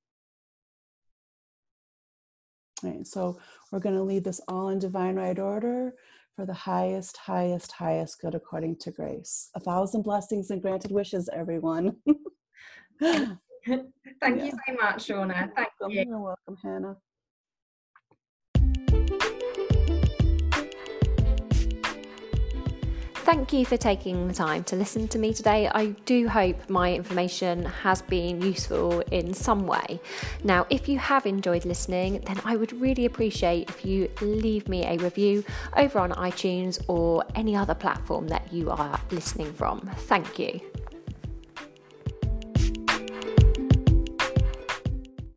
All 2.84 2.92
right 2.92 3.06
so 3.06 3.40
we're 3.72 3.80
going 3.80 3.96
to 3.96 4.04
lead 4.04 4.24
this 4.24 4.42
all 4.48 4.70
in 4.70 4.80
divine 4.80 5.16
right 5.16 5.38
order 5.38 5.94
for 6.36 6.46
the 6.46 6.54
highest 6.54 7.18
highest 7.18 7.74
highest 7.74 8.22
good 8.22 8.36
according 8.36 8.78
to 8.78 8.92
grace. 8.92 9.50
A 9.56 9.60
thousand 9.60 10.04
blessings 10.04 10.50
and 10.50 10.62
granted 10.62 10.92
wishes 10.92 11.30
everyone. 11.34 11.98
Thank 13.02 13.40
yeah. 14.40 14.46
you 14.46 14.52
so 14.52 14.74
much 14.82 15.08
shauna. 15.08 15.50
Thank 15.56 15.70
you. 15.90 16.06
you're 16.08 16.20
welcome 16.20 16.58
hannah 16.64 16.98
thank 23.30 23.54
you 23.54 23.64
for 23.64 23.78
taking 23.78 24.28
the 24.28 24.34
time 24.34 24.64
to 24.64 24.76
listen 24.76 25.08
to 25.08 25.20
me 25.20 25.32
today. 25.32 25.70
I 25.72 25.90
do 26.08 26.28
hope 26.28 26.68
my 26.68 26.92
information 26.96 27.64
has 27.64 28.02
been 28.02 28.42
useful 28.42 29.02
in 29.12 29.36
some 29.36 29.68
way. 29.68 30.02
Now, 30.44 30.66
if 30.72 30.90
you 30.90 30.98
have 30.98 31.28
enjoyed 31.28 31.64
listening, 31.64 32.22
then 32.26 32.42
I 32.44 32.56
would 32.56 32.74
really 32.82 33.06
appreciate 33.06 33.70
if 33.70 33.86
you 33.86 34.10
leave 34.22 34.68
me 34.68 34.84
a 34.84 34.98
review 34.98 35.44
over 35.78 36.00
on 36.00 36.10
iTunes 36.14 36.84
or 36.88 37.24
any 37.36 37.56
other 37.56 37.76
platform 37.76 38.30
that 38.30 38.52
you 38.52 38.72
are 38.72 39.00
listening 39.12 39.54
from. 39.54 39.82
Thank 39.96 40.40
you. 40.40 40.60